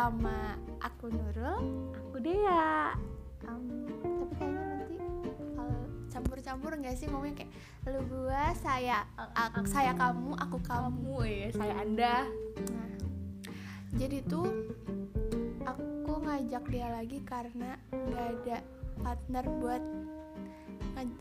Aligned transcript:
sama 0.00 0.56
aku 0.80 1.12
Nurul 1.12 1.60
Aku 1.92 2.16
Dea. 2.18 2.96
Em, 3.44 3.84
tapi 3.84 4.32
kayaknya 4.32 4.64
nanti 4.64 4.96
kalau 5.52 5.76
campur-campur 6.08 6.72
nggak 6.74 6.96
sih 6.96 7.04
ngomongnya 7.04 7.36
kayak 7.36 7.52
lu 7.84 8.00
gua 8.08 8.44
saya 8.56 9.04
ak- 9.36 9.68
saya 9.68 9.92
kamu 9.92 10.32
aku 10.36 10.56
kamu 10.62 11.16
ya, 11.22 11.48
saya 11.52 11.74
Anda. 11.78 12.16
nah 12.64 12.96
jadi 13.92 14.24
tuh 14.24 14.72
aku 15.62 16.12
ngajak 16.18 16.64
dia 16.66 16.88
lagi 16.90 17.18
karena 17.22 17.76
nggak 17.90 18.24
ada 18.40 18.56
partner 18.98 19.44
buat 19.58 19.84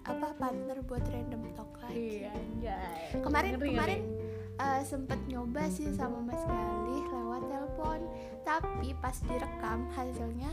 apa 0.05 0.27
partner 0.35 0.77
buat 0.83 1.03
random 1.05 1.43
talk 1.53 1.71
lagi 1.81 2.23
Iya, 2.23 2.31
anjay. 2.31 2.99
kemarin 3.17 3.51
Ngeri, 3.53 3.69
kemarin 3.69 4.01
eh, 4.57 4.81
sempet 4.83 5.19
nyoba 5.25 5.67
sih 5.67 5.87
sama 5.91 6.19
Mas 6.21 6.43
Galih 6.43 7.03
lewat 7.05 7.27
telepon 7.79 7.99
tapi 8.43 8.91
pas 8.99 9.15
direkam 9.23 9.87
hasilnya 9.95 10.51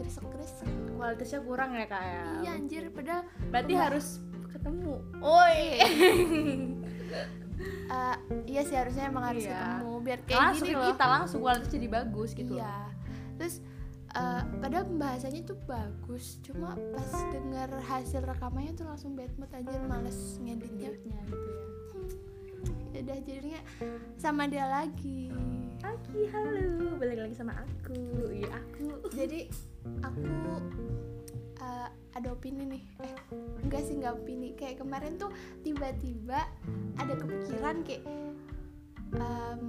gresek-gresek. 0.00 0.70
Kualitasnya 0.96 1.40
kurang 1.44 1.70
ya 1.74 1.84
kak 1.84 2.02
ya. 2.02 2.24
iya 2.40 2.50
anjir 2.56 2.88
padahal 2.88 3.22
Berarti 3.52 3.72
harus 3.76 4.06
ketemu. 4.48 4.94
Oi. 5.20 5.60
eh, 7.92 8.16
iya 8.46 8.62
sih 8.64 8.76
harusnya 8.78 9.10
emang 9.10 9.24
harus 9.28 9.44
Iya. 9.44 9.58
ketemu 9.58 9.92
biar 10.00 10.18
kayak 10.24 10.40
langsung 10.40 10.64
gini 10.64 10.74
ke 10.74 10.80
loh 10.80 10.88
kita 10.94 11.06
langsung 11.10 11.38
kualitas 11.42 11.68
jadi 11.68 11.88
bagus 11.90 12.30
gitu. 12.32 12.54
iya 12.54 12.76
terus 13.34 13.54
eh, 14.14 14.42
padahal 14.62 14.84
pembahasannya 14.86 15.42
tuh 15.42 15.58
bagus 15.66 16.24
cuma 16.46 16.78
pas 16.94 17.10
denger 17.34 17.70
hasil 17.82 18.20
rekamannya 18.22 18.72
tuh 18.72 18.86
langsung 18.86 19.18
bad 19.18 19.32
mood 19.36 19.50
anjir 19.50 19.82
males 19.84 20.38
ngeditnya 20.38 20.94
Editnya 20.94 21.18
gitu 21.26 21.48
ya. 21.50 21.64
Ya 22.88 23.04
udah 23.04 23.18
jadinya 23.20 23.60
sama 24.16 24.46
dia 24.46 24.64
lagi 24.64 25.28
Aki, 25.82 26.20
halo. 26.34 26.98
Balik 26.98 27.18
lagi 27.22 27.34
sama 27.38 27.54
aku. 27.54 27.98
Iya, 28.34 28.48
aku. 28.50 28.86
jadi 29.14 29.46
aku 30.02 30.26
eh, 31.58 31.88
ada 32.14 32.28
opini 32.34 32.66
nih 32.66 32.82
eh 33.02 33.18
enggak 33.62 33.82
sih 33.86 33.94
nggak 33.98 34.14
opini 34.20 34.54
kayak 34.58 34.82
kemarin 34.82 35.16
tuh 35.16 35.30
tiba-tiba 35.62 36.44
ada 36.98 37.14
kepikiran 37.14 37.82
kayak 37.86 38.02
em, 39.14 39.60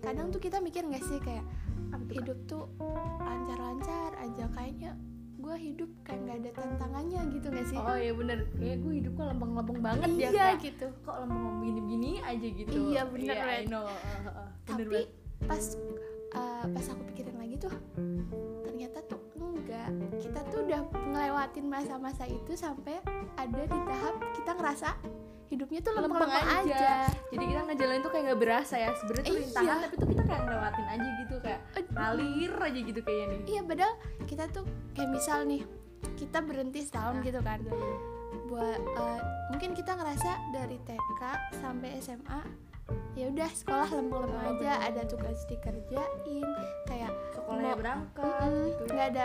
kadang 0.00 0.30
tuh 0.30 0.40
kita 0.40 0.58
mikir 0.62 0.86
nggak 0.86 1.04
sih 1.04 1.18
kayak 1.22 1.44
hidup 2.08 2.38
tuh 2.48 2.64
lancar-lancar 3.20 4.16
aja 4.16 4.48
kayaknya 4.56 4.96
gue 5.38 5.54
hidup 5.54 5.90
kayak 6.02 6.20
nggak 6.24 6.36
ada 6.42 6.50
tantangannya 6.56 7.20
gitu 7.30 7.46
gak 7.52 7.66
sih 7.70 7.78
Oh 7.78 7.94
iya 7.94 8.12
bener, 8.12 8.38
kayak 8.58 8.78
gue 8.82 8.92
hidup 9.00 9.12
kok 9.14 9.26
lempeng-lempeng 9.30 9.80
banget 9.80 10.10
ya 10.18 10.28
iya 10.34 10.48
gitu 10.58 10.86
Kok 11.06 11.16
lempeng 11.24 11.44
begini-begini 11.62 12.10
aja 12.26 12.48
gitu 12.48 12.72
Iya, 12.90 13.02
bener, 13.06 13.36
Iya, 13.38 13.44
I 13.44 13.46
Ren. 13.46 13.64
know. 13.70 13.84
Uh, 13.86 13.92
uh, 13.94 14.28
uh. 14.28 14.48
Bener 14.66 14.86
tapi 14.88 14.98
banget. 14.98 15.27
Pas 15.46 15.62
uh, 16.34 16.64
pas 16.66 16.86
aku 16.88 17.02
pikirin 17.12 17.36
lagi 17.36 17.56
tuh 17.58 17.72
ternyata 18.64 18.98
tuh 19.06 19.20
enggak. 19.38 19.88
Kita 20.18 20.40
tuh 20.48 20.64
udah 20.64 20.80
ngelewatin 21.08 21.66
masa-masa 21.66 22.24
itu 22.24 22.52
sampai 22.54 22.98
ada 23.36 23.62
di 23.62 23.78
tahap 23.86 24.14
kita 24.34 24.50
ngerasa 24.54 24.88
hidupnya 25.48 25.80
tuh 25.80 25.92
lempeng 25.96 26.12
lempeng 26.20 26.44
aja, 26.44 26.60
aja. 26.60 26.88
Jadi 27.32 27.44
kita 27.48 27.60
ngejalanin 27.64 28.02
tuh 28.04 28.12
kayak 28.12 28.24
nggak 28.28 28.40
berasa 28.40 28.74
ya. 28.76 28.90
Sebenernya 28.96 29.24
tuh 29.24 29.32
Iya. 29.32 29.44
rintangan 29.48 29.76
tapi 29.80 29.94
tuh 29.96 30.08
kita 30.08 30.22
kayak 30.24 30.42
ngelewatin 30.44 30.86
aja 30.88 31.08
gitu 31.24 31.34
Kayak 31.40 31.60
ngalir 31.88 32.52
aja 32.58 32.80
gitu 32.84 33.00
kayaknya 33.00 33.26
nih. 33.28 33.40
Iya 33.48 33.60
padahal 33.64 33.94
kita 34.28 34.44
tuh 34.50 34.64
kayak 34.92 35.10
misal 35.10 35.38
nih 35.44 35.62
kita 36.14 36.38
berhenti 36.44 36.80
setahun 36.84 37.14
Nah, 37.18 37.24
gitu 37.24 37.40
kan. 37.40 37.58
Buat 38.48 38.80
uh, 38.92 39.20
mungkin 39.48 39.72
kita 39.72 39.92
ngerasa 39.96 40.30
dari 40.52 40.76
TK 40.84 41.20
sampai 41.58 41.96
SMA 41.98 42.40
ya 43.12 43.28
udah 43.28 43.50
sekolah 43.50 43.88
lempeng-lempeng 43.90 44.44
aja 44.56 44.70
ada 44.84 45.02
tugas 45.04 45.42
dikerjain 45.44 46.46
kayak 46.84 47.12
Sekolahnya 47.32 47.74
berangkat 47.74 48.50
gitu. 48.70 48.82
nggak 48.88 49.08
ada 49.12 49.24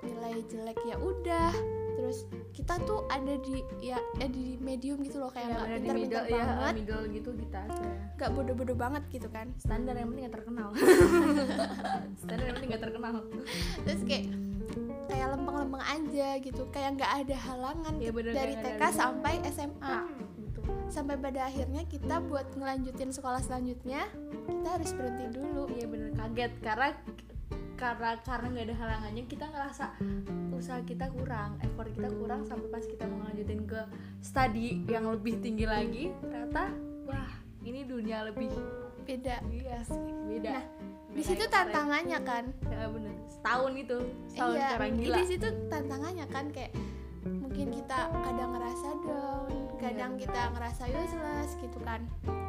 nilai 0.00 0.34
jelek 0.46 0.78
ya 0.82 0.96
udah. 0.96 1.52
Terus 1.94 2.18
kita 2.50 2.74
tuh 2.82 3.06
ada 3.06 3.38
di 3.38 3.62
ya 3.80 3.96
eh, 4.18 4.26
di 4.26 4.58
medium 4.58 4.98
gitu 5.00 5.18
loh 5.18 5.30
kayak 5.30 5.46
Iya, 5.46 5.54
nggak 5.54 5.68
pintar-pintar 5.70 5.94
middle, 5.94 6.26
ya, 6.26 6.44
banget. 6.44 6.72
middle 6.74 7.04
gitu 7.08 7.30
kita 7.36 7.60
nggak 8.14 8.30
bodoh-bodoh 8.30 8.76
banget 8.76 9.02
gitu 9.10 9.28
kan. 9.28 9.46
Standar 9.56 9.94
yang 9.94 10.08
penting 10.08 10.24
gak 10.24 10.34
terkenal. 10.34 10.68
Standar 12.20 12.44
yang 12.44 12.56
penting 12.56 12.70
gak 12.72 12.82
terkenal. 12.82 13.14
Terus 13.84 14.00
kayak 14.04 14.24
kayak 15.06 15.26
lempeng-lempeng 15.32 15.84
aja 15.84 16.28
gitu. 16.40 16.62
Kayak 16.70 16.90
nggak 16.96 17.12
ada 17.22 17.36
halangan 17.38 17.94
Iya, 17.96 18.10
bener, 18.10 18.32
dari 18.32 18.54
TK 18.56 18.74
ada 18.74 18.88
sampai 18.90 19.32
SMA 19.46 19.94
gitu. 20.10 20.33
Sampai 20.88 21.18
pada 21.18 21.48
akhirnya 21.48 21.82
kita 21.88 22.22
buat 22.24 22.46
ngelanjutin 22.54 23.10
sekolah 23.10 23.40
selanjutnya 23.42 24.06
kita 24.46 24.68
harus 24.68 24.90
berhenti 24.94 25.26
dulu. 25.34 25.68
Iya 25.74 25.86
bener. 25.90 26.10
Kaget. 26.14 26.52
Karena 26.62 26.88
karena 27.74 28.10
karena 28.22 28.46
nggak 28.54 28.66
ada 28.70 28.76
halangannya 28.78 29.24
kita 29.26 29.44
ngerasa 29.50 29.86
usaha 30.54 30.78
kita 30.86 31.10
kurang 31.10 31.58
effort 31.60 31.90
kita 31.90 32.06
kurang 32.16 32.46
sampai 32.46 32.70
pas 32.70 32.86
kita 32.86 33.04
mau 33.10 33.26
lanjutin 33.26 33.66
ke 33.66 33.80
studi 34.22 34.86
yang 34.86 35.10
lebih 35.10 35.42
tinggi 35.42 35.66
lagi 35.66 36.14
ternyata 36.22 36.70
wah 37.04 37.30
ini 37.66 37.82
dunia 37.82 38.30
lebih 38.30 38.52
beda. 39.04 39.42
Iya 39.50 39.84
sih 39.84 40.04
beda. 40.30 40.54
Nah, 40.54 40.64
di 41.14 41.22
situ 41.22 41.44
tantangannya 41.50 42.18
kan? 42.22 42.44
Ya 42.70 42.86
bener. 42.88 43.14
Setahun 43.28 43.72
itu 43.76 43.98
setahun 44.32 44.56
iya 44.56 44.70
gila 44.78 45.16
di 45.20 45.26
situ 45.28 45.48
tantangannya 45.68 46.26
kan 46.30 46.46
kayak 46.54 46.72
mungkin 47.24 47.66
kita 47.72 47.98
kadang 48.12 48.50
ngerasa 48.52 48.88
down 49.02 49.33
kadang 49.84 50.10
Iya. 50.10 50.20
kita 50.20 50.40
ngerasa 50.50 50.82
useless 50.88 51.50
gitu 51.56 51.78
kan 51.80 52.00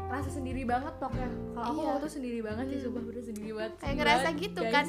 rasa 0.06 0.30
sendiri 0.32 0.64
banget 0.64 0.94
pokoknya 0.96 1.28
kalau 1.52 1.66
aku 1.66 1.76
Iya. 1.76 1.88
waktu 1.90 2.02
tuh 2.02 2.12
sendiri 2.14 2.40
banget 2.40 2.66
sih 2.68 2.80
sumpah 2.80 3.04
udah 3.04 3.24
sendiri 3.24 3.52
banget 3.52 3.74
Kayak 3.78 3.96
ngerasa 3.98 4.28
banget, 4.28 4.42
gitu 4.42 4.62
guys. 4.64 4.74
kan. 4.74 4.86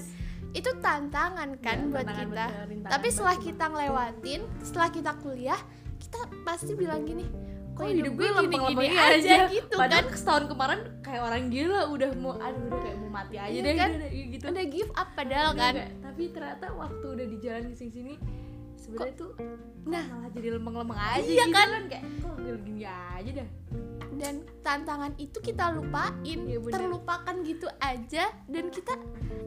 itu 0.52 0.70
tantangan 0.78 1.48
kan 1.58 1.76
Iya, 1.76 1.86
buat 1.86 2.00
tantangan 2.02 2.26
kita 2.26 2.46
bener, 2.64 2.88
tapi 2.88 3.06
setelah 3.08 3.36
kita 3.38 3.64
ngelewatin 3.66 4.40
setelah 4.60 4.88
kita 4.90 5.12
kuliah 5.18 5.60
kita 5.96 6.18
pasti 6.42 6.72
bilang 6.72 7.02
gini 7.02 7.26
kok 7.72 7.78
kok 7.78 7.88
hidup 7.90 8.12
gue 8.14 8.28
lempeng-lempeng 8.30 8.72
gini-gini 8.78 8.96
aja 9.18 9.36
gitu 9.50 9.74
padahal 9.74 10.00
kan 10.02 10.16
setahun 10.16 10.44
kemarin 10.46 10.80
kayak 11.02 11.22
orang 11.22 11.44
gila 11.46 11.80
udah 11.86 12.10
mau 12.14 12.32
aduh 12.34 12.62
udah 12.64 12.80
kayak 12.80 12.96
mau 12.96 13.10
mati 13.10 13.36
aja 13.36 13.50
Iya 13.50 13.60
deh 13.60 13.74
kan? 13.74 13.90
udah, 13.92 14.08
gitu 14.30 14.44
udah 14.46 14.64
give 14.66 14.90
up 14.94 15.08
padahal 15.12 15.46
Udah 15.46 15.60
kan 15.62 15.74
kayak- 15.76 15.92
tapi 16.00 16.22
ternyata 16.30 16.66
waktu 16.72 17.06
udah 17.10 17.26
di 17.26 17.36
jalan 17.38 17.62
ke 17.66 17.76
sini 17.76 17.90
sini 17.92 18.14
sebenarnya 18.76 19.16
tuh 19.16 19.32
Nah. 19.87 20.03
malah 20.04 20.31
jadi 20.31 20.48
lempeng-lempeng 20.53 20.98
aja 20.98 21.22
Iya 21.22 21.44
gitu 21.44 21.54
kan? 21.54 21.69
kayak 21.87 22.03
kok 22.19 22.34
gini, 22.59 22.82
aja 22.84 23.31
dah 23.34 23.48
dan 24.16 24.34
tantangan 24.60 25.12
itu 25.16 25.38
kita 25.38 25.64
lupain 25.70 26.38
Iya, 26.41 26.59
bener. 26.59 26.72
terlupakan 26.75 27.34
gitu 27.42 27.69
aja 27.78 28.25
dan 28.47 28.65
kita 28.69 28.97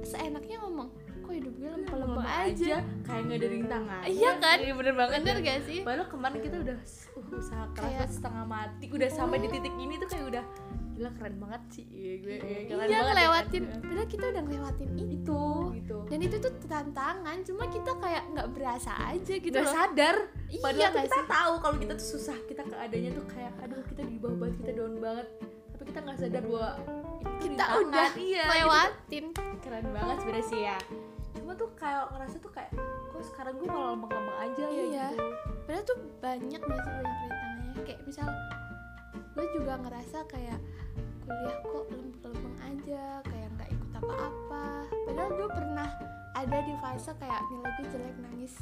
seenaknya 0.02 0.62
ngomong 0.62 0.90
kok 1.20 1.34
hidup 1.36 1.54
gue 1.56 1.70
lempeng-lempeng 1.72 2.22
lempeng 2.22 2.40
aja 2.46 2.76
kayak 3.04 3.22
nggak 3.24 3.38
ada 3.38 3.48
rintangan 3.50 4.02
Iya 4.04 4.32
kan? 4.38 4.58
iya 4.60 4.74
bener 4.74 4.94
banget 4.96 5.14
bener 5.20 5.36
gak 5.42 5.60
sih 5.64 5.80
padahal 5.82 6.08
kemarin 6.08 6.40
kita 6.40 6.58
udah 6.60 6.78
uh, 6.80 7.36
usaha 7.36 7.66
keras 7.72 7.86
Kayak- 7.90 8.12
setengah 8.12 8.46
mati 8.46 8.86
udah 8.88 9.10
sampai 9.10 9.38
di 9.40 9.48
titik 9.48 9.76
ini 9.76 9.94
tuh 9.98 10.08
kayak 10.08 10.26
udah 10.30 10.44
gila 11.00 11.12
keren 11.14 11.36
banget 11.38 11.62
sih. 11.72 11.86
Iya 11.88 12.14
gue 12.18 12.36
iya, 12.36 12.40
keren 12.60 12.60
iya 12.60 12.76
banget 12.76 12.92
ya 12.92 13.00
ngelewatin. 13.08 13.64
kan? 13.64 13.80
padahal 13.82 14.08
kita 14.08 14.26
udah 14.28 14.44
ngelewatin 14.44 14.90
itu. 15.00 15.44
Gitu. 15.74 15.98
Dan 16.06 16.20
itu 16.20 16.36
tuh 16.38 16.54
tantangan 16.62 17.38
cuma 17.42 17.64
kita 17.66 17.92
kayak 17.96 18.24
nggak 18.30 18.48
berasa 18.52 18.92
aja 19.08 19.34
gitu 19.34 19.54
Gak 19.54 19.64
loh. 19.64 19.74
sadar. 19.74 20.16
Iya 20.46 20.60
padahal 20.60 20.76
tuh 20.84 20.92
nggak 20.92 21.08
kita 21.08 21.18
sih? 21.18 21.28
tahu 21.32 21.54
kalau 21.58 21.78
kita 21.78 21.94
tuh 21.96 22.08
susah 22.10 22.38
kita 22.44 22.62
keadaannya 22.64 23.12
tuh 23.14 23.26
kayak 23.28 23.54
aduh 23.58 23.82
kita 23.86 24.02
di 24.04 24.16
bawah 24.18 24.38
banget 24.38 24.56
kita 24.58 24.72
down 24.76 24.96
banget. 24.98 25.28
Tapi 25.72 25.84
kita 25.86 26.00
nggak 26.02 26.18
sadar 26.18 26.44
bahwa 26.44 26.70
itu 27.16 27.32
kita 27.42 27.64
udah 27.80 28.10
iya 28.20 28.44
lewatin. 28.46 29.26
Gitu. 29.30 29.42
keren 29.60 29.86
banget 29.90 30.16
sebenarnya 30.20 30.46
sih 30.46 30.62
ya. 30.62 30.78
Cuma 31.32 31.52
tuh 31.54 31.70
kayak 31.74 32.10
ngerasa 32.10 32.36
tuh 32.38 32.52
kayak 32.52 32.72
kok 33.08 33.24
sekarang 33.26 33.54
gue 33.56 33.66
malah 33.66 33.94
lempeng-lempeng 33.94 34.38
aja 34.42 34.64
ya 34.66 34.84
Iya. 34.86 35.08
gitu. 35.10 35.24
Padahal 35.64 35.84
tuh 35.86 35.98
banyak 36.20 36.62
masih 36.62 36.90
banyak 36.90 37.18
rintangannya 37.22 37.82
kayak 37.86 38.00
misal 38.04 38.28
gue 39.30 39.46
juga 39.54 39.74
ngerasa 39.78 40.18
kayak 40.28 40.60
kuliah 41.30 41.58
kok 41.62 41.86
lempeng-lempeng 41.88 42.58
aja 42.60 43.04
kayak 43.24 43.48
nggak 43.54 43.70
ikut 43.70 43.92
apa-apa. 43.96 44.66
Padahal 45.06 45.30
gue 45.32 45.50
pernah 45.50 45.90
ada 46.34 46.58
di 46.60 46.74
fase 46.76 47.12
kayak 47.16 47.42
nilai 47.48 47.72
gue 47.72 47.86
jelek 47.88 48.18
nangis. 48.20 48.56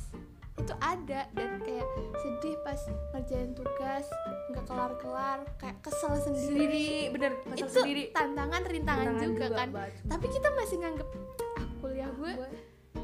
Itu 0.57 0.73
ada 0.75 1.21
dan 1.29 1.51
kayak 1.61 1.87
sedih 2.17 2.55
pas 2.61 2.81
ngerjain 3.13 3.51
tugas 3.53 4.05
nggak 4.49 4.65
kelar-kelar 4.65 5.39
kayak 5.55 5.77
kesel 5.79 6.11
sendiri. 6.17 6.43
Sendiri 6.43 6.87
bener 7.09 7.31
kesel 7.45 7.55
itu 7.61 7.79
sendiri. 7.79 8.03
tantangan 8.11 8.61
rintangan 8.63 9.05
Tantangan 9.07 9.27
juga, 9.29 9.47
kan. 9.53 9.69
Baj. 9.71 9.93
tapi 10.07 10.25
kita 10.27 10.47
masih 10.51 10.75
nganggep 10.77 11.07
ah 11.53 11.67
kuliah 11.77 12.09
gue 12.11 12.31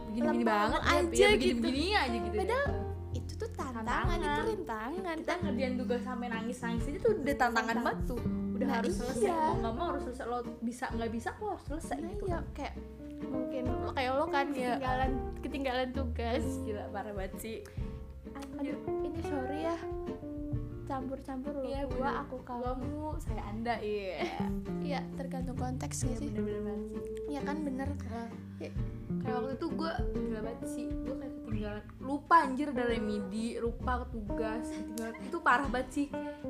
begini-begini 0.04 0.44
banget 0.44 0.82
aja 0.84 0.98
ya, 0.98 1.30
gitu. 1.32 1.34
begini-begini 1.34 1.92
aja 1.96 2.18
gitu 2.20 2.36
Padahal 2.36 2.68
itu 3.14 3.32
tuh 3.36 3.50
tantangan, 3.52 3.86
itu 3.86 4.10
Tantangan. 4.10 4.46
rintangan. 4.50 5.16
Kita 5.16 5.34
ngerjain 5.40 5.74
tugas 5.78 6.02
sampai 6.02 6.28
nangis-nangis 6.28 6.84
aja 6.84 7.00
tuh 7.00 7.12
udah 7.16 7.36
tantangan 7.36 7.78
banget 7.80 8.00
tuh 8.10 8.22
udah 8.54 8.64
Nah, 8.64 8.76
harus 8.78 8.94
selesai. 8.96 9.24
Iya. 9.24 9.36
mau 9.36 9.56
nggak 9.58 9.74
mau 9.74 9.86
harus 9.90 10.04
selesai. 10.04 10.26
Lo 10.26 10.38
bisa 10.60 10.86
nggak 10.90 11.10
bisa 11.10 11.30
lo 11.36 11.48
harus 11.50 11.66
selesai 11.66 11.98
nah 11.98 12.08
gitu 12.08 12.24
iya 12.26 12.40
kayak 12.54 12.74
mungkin 13.24 13.64
lo 13.66 13.90
kayak 13.92 14.12
lo 14.14 14.26
kan 14.28 14.46
Iya. 14.50 14.72
ketinggalan. 14.76 15.12
ketinggalan 15.40 15.90
tugas. 15.92 16.46
Gila 16.62 16.84
parah 16.90 17.14
banget 17.14 17.34
sih. 17.38 17.58
Aduh 18.56 18.78
ini 19.02 19.20
sorry 19.22 19.60
ya. 19.64 19.78
Campur-campur 20.84 21.54
lo 21.56 21.64
Iya, 21.64 21.88
gua 21.88 22.22
aku 22.22 22.38
kamu. 22.44 22.76
Saya 23.18 23.44
anda 23.46 23.80
iya. 23.80 24.28
Iya 24.84 25.00
tergantung 25.16 25.56
konteks 25.56 26.04
iya 26.04 26.16
sih. 26.20 26.28
bener-bener 26.28 26.62
banget 26.62 26.84
sih. 27.00 27.14
Ya 27.32 27.42
kan 27.42 27.58
bener. 27.64 27.90
Ya. 28.60 28.70
Kayak 29.18 29.36
waktu 29.40 29.52
itu 29.56 29.68
gue 29.72 29.92
gila 30.14 30.40
banget 30.44 30.68
sih. 30.68 30.86
Gue 30.92 31.16
kayak 31.16 31.33
ketinggalan 31.54 31.86
lupa 32.02 32.36
anjir 32.42 32.70
dari 32.70 32.98
midi 32.98 33.56
lupa 33.58 34.04
tugas 34.10 34.66
ketinggalan 34.68 35.16
itu 35.22 35.38
parah 35.38 35.70
banget 35.70 35.90
sih. 35.94 36.08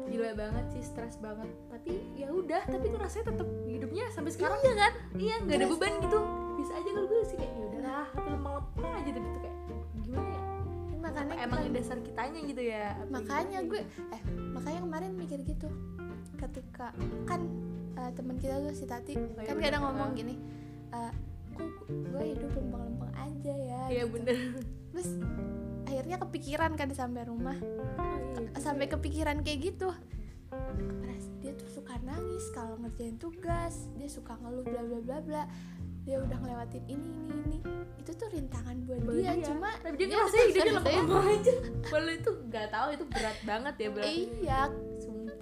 Gila 0.08 0.32
banget 0.34 0.66
sih 0.72 0.82
stres 0.82 1.20
banget. 1.20 1.52
Tapi 1.68 1.92
ya 2.16 2.32
udah 2.32 2.64
tapi 2.64 2.86
tuh 2.88 2.98
rasanya 2.98 3.26
tetap 3.30 3.48
hidupnya 3.68 4.06
sampai 4.10 4.32
sekarang. 4.32 4.60
Iya 4.60 4.74
kan? 4.74 4.94
iya 5.20 5.36
nggak 5.44 5.58
ada 5.60 5.68
beban 5.68 5.94
gitu. 6.00 6.20
Bisa 6.56 6.72
aja 6.74 6.90
kalau 6.90 7.08
gue 7.08 7.20
sih 7.26 7.36
kayak 7.36 7.52
ya 7.52 7.64
udahlah 7.68 8.08
tapi 8.10 8.28
lemah-lemah 8.30 8.94
aja 8.96 9.10
tapi 9.12 9.28
tuh 9.28 9.42
kayak 9.42 9.58
gimana 10.00 10.30
ya? 10.30 10.42
Makanya 10.96 11.36
emang 11.38 11.60
kita- 11.60 11.76
dasar 11.76 11.98
kitanya 12.00 12.40
gitu 12.42 12.62
ya 12.64 12.86
makanya 13.12 13.60
gue 13.62 13.82
gitu? 13.84 14.02
eh 14.10 14.22
makanya 14.56 14.80
kemarin 14.82 15.12
mikir 15.14 15.40
gitu. 15.44 15.68
Ketika 16.34 16.96
kan 17.24 17.42
eh, 17.94 18.12
teman 18.12 18.36
kita 18.36 18.56
tuh 18.60 18.72
si 18.72 18.84
Tati 18.84 19.14
Oh, 19.14 19.28
iya 19.36 19.46
kan 19.46 19.58
kadang 19.60 19.82
ngomong 19.84 20.10
Ah. 20.10 20.16
gini 20.16 20.36
eh, 20.90 21.12
kok 21.54 21.70
gue 21.86 22.24
hidup 22.26 22.50
lempeng-lempeng 22.52 23.14
aja 23.14 23.54
ya 23.54 23.82
iya 23.88 24.04
gitu. 24.04 24.18
bener 24.18 24.38
terus 24.94 25.10
akhirnya 25.90 26.22
kepikiran 26.22 26.78
kan 26.78 26.94
sampai 26.94 27.26
rumah. 27.26 27.58
Oh, 27.98 28.38
iya. 28.38 28.62
sampai 28.62 28.86
kepikiran 28.86 29.42
kayak 29.42 29.74
gitu. 29.74 29.90
Dia 31.44 31.52
tuh 31.60 31.68
suka 31.68 32.00
nangis 32.06 32.46
kalau 32.56 32.80
ngerjain 32.80 33.18
tugas. 33.18 33.90
Dia 33.98 34.08
suka 34.08 34.38
ngeluh 34.40 34.64
bla 34.64 34.82
bla 34.86 35.00
bla 35.02 35.18
bla. 35.26 35.44
Dia 36.06 36.22
udah 36.22 36.38
ngelewatin 36.40 36.84
ini 36.88 37.10
ini 37.20 37.34
ini. 37.44 37.58
Itu 38.00 38.16
tuh 38.16 38.30
rintangan 38.32 38.86
buat 38.88 39.02
Buat 39.04 39.18
dia, 39.18 39.34
dia. 39.36 39.46
cuma 39.50 39.70
tapi 39.82 39.96
dia 39.98 40.08
ngerasa 40.14 40.36
tetap 40.38 40.84
hidupnya 40.86 41.20
aja. 41.36 41.54
Itu 42.24 42.32
nggak 42.48 42.68
tahu 42.70 42.88
itu 42.94 43.06
berat 43.10 43.38
banget 43.44 43.76
ya 43.82 43.90
berat 43.92 44.08
iya 44.14 44.62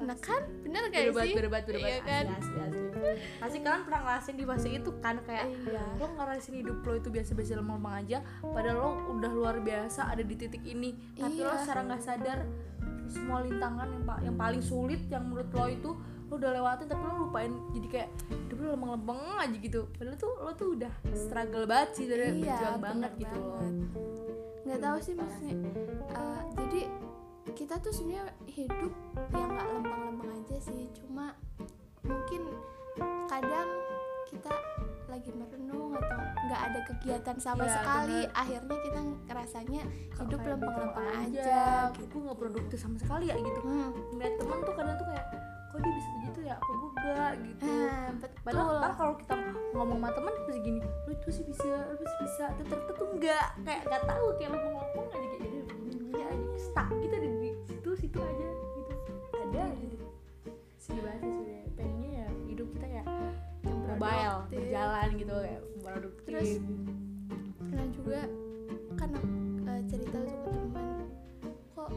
Nah 0.04 0.14
sih. 0.14 0.24
kan? 0.24 0.42
Bener 0.62 0.84
kayak 0.88 1.10
banget 1.10 1.24
sih? 1.24 1.36
bener 1.36 1.50
banget 1.50 1.66
bener 1.66 1.80
Iya 1.80 1.88
banget. 1.88 2.04
kan? 2.04 2.24
asli 2.32 2.58
asli 2.60 2.80
asli. 2.92 3.14
Pasti 3.38 3.58
kalian 3.60 3.82
pernah 3.84 4.02
ngerasain 4.02 4.36
di 4.36 4.46
fase 4.46 4.68
itu 4.72 4.92
kan 5.00 5.16
kayak 5.22 5.46
iya. 5.64 5.84
lo 5.96 6.06
ngerasain 6.12 6.56
hidup 6.56 6.78
lo 6.80 6.94
itu 6.96 7.10
biasa-biasa 7.10 7.52
lemah 7.56 7.80
aja 7.96 8.18
padahal 8.42 8.78
lo 8.78 8.90
udah 9.12 9.32
luar 9.32 9.56
biasa 9.60 10.02
ada 10.08 10.22
di 10.22 10.36
titik 10.36 10.64
ini. 10.64 10.90
Tapi 11.14 11.38
lo 11.40 11.50
Iya. 11.50 11.60
secara 11.60 11.80
nggak 11.84 12.02
sadar 12.02 12.40
semua 13.06 13.42
lintangan 13.42 13.88
yang, 13.90 14.04
pa- 14.04 14.22
yang 14.22 14.36
paling 14.36 14.62
sulit 14.62 15.02
yang 15.06 15.26
menurut 15.26 15.50
lo 15.50 15.66
itu 15.68 15.92
lo 16.24 16.34
udah 16.34 16.52
lewatin 16.54 16.88
tapi 16.88 17.04
lo 17.04 17.16
lupain. 17.22 17.52
Jadi 17.72 17.88
kayak 17.90 18.10
hidup 18.46 18.58
lo 18.58 18.68
lempeng-lempeng 18.72 19.20
aja 19.38 19.58
gitu. 19.58 19.82
Padahal 19.92 20.16
tuh 20.18 20.34
lo 20.38 20.52
tuh 20.54 20.68
udah 20.76 20.92
struggle 21.14 21.66
banget 21.66 21.90
sih 21.94 22.06
dari 22.06 22.24
iya 22.38 22.56
berjuang 22.56 22.78
bener 22.78 22.82
banget 22.82 23.12
gitu 23.20 23.38
loh. 23.38 23.60
nggak 24.62 24.78
tahu 24.80 24.98
sih 25.00 25.14
maksudnya 25.14 25.54
eh, 26.08 26.42
jadi 26.56 26.82
kita 27.52 27.76
tuh 27.78 27.92
sebenarnya 27.92 28.26
hidup 28.46 28.94
yang 29.32 29.50
nggak 29.50 29.68
lempeng-lempeng 29.72 30.32
aja 30.36 30.58
sih. 30.62 30.88
Cuma 30.94 31.34
mungkin 32.02 32.42
kadang 33.28 33.70
kita 34.28 34.54
lagi 35.06 35.28
merenung 35.30 35.92
atau 35.92 36.18
nggak 36.48 36.62
ada 36.72 36.80
kegiatan 36.88 37.36
sama 37.36 37.68
Iya, 37.68 37.74
sekali 37.76 38.20
bener. 38.24 38.32
akhirnya 38.34 38.78
kita 38.80 39.00
ngerasanya 39.28 39.82
hidup 40.16 40.40
lempeng-lempeng 40.40 41.06
gitu 41.28 41.40
aja 41.44 41.64
gitu. 41.92 42.04
Gue 42.08 42.22
nggak 42.24 42.40
produktif 42.40 42.78
sama 42.80 42.96
sekali 42.96 43.26
ya 43.28 43.36
gitu. 43.36 43.60
Hmm. 43.60 43.92
ngeliat 44.14 44.34
temen 44.38 44.58
tuh 44.62 44.74
kadang 44.74 44.96
tuh 44.96 45.08
kayak 45.08 45.26
kok 45.68 45.80
dia 45.80 45.94
bisa 45.94 46.10
begitu 46.14 46.40
ya? 46.44 46.56
Kok 46.58 46.74
gue 46.74 46.90
enggak 46.94 47.32
gitu. 47.44 47.64
Ah, 47.68 48.10
betul. 48.16 48.40
Padahal 48.44 48.92
kalau 48.94 49.14
kita 49.18 49.34
ngomong 49.74 49.98
sama 50.00 50.10
temen 50.12 50.34
terus 50.46 50.58
gini 50.62 50.80
lu 50.80 51.12
itu 51.12 51.30
sih 51.30 51.44
bisa 51.44 51.68
lu 51.92 52.04
sih 52.06 52.20
bisa. 52.22 52.46
Ternyata 52.56 52.92
tuh 52.92 53.08
enggak 53.12 53.46
kayak 53.62 53.82
nggak 53.84 54.04
tahu 54.06 54.26
kayak 54.38 54.50
lo 54.52 54.58
ngomong 54.62 54.86
aja 55.10 55.28
kayak 55.28 55.42
gitu. 55.44 55.74
Aja 56.22 56.36
stuck 56.56 56.88
gitu 56.94 57.16
di 57.18 57.31
mobile 64.02 64.18
Produktif. 64.42 64.58
berjalan 64.58 65.08
gitu 65.14 65.36
kayak 65.38 65.62
produktif 65.82 66.26
Terus, 66.26 66.50
pernah 67.62 67.88
juga 67.94 68.20
kan 68.98 69.10
aku, 69.14 69.28
eh, 69.64 69.82
cerita 69.86 70.18
tuh 70.18 70.38
ke 70.42 70.50
teman 70.50 70.88
kok 71.72 71.92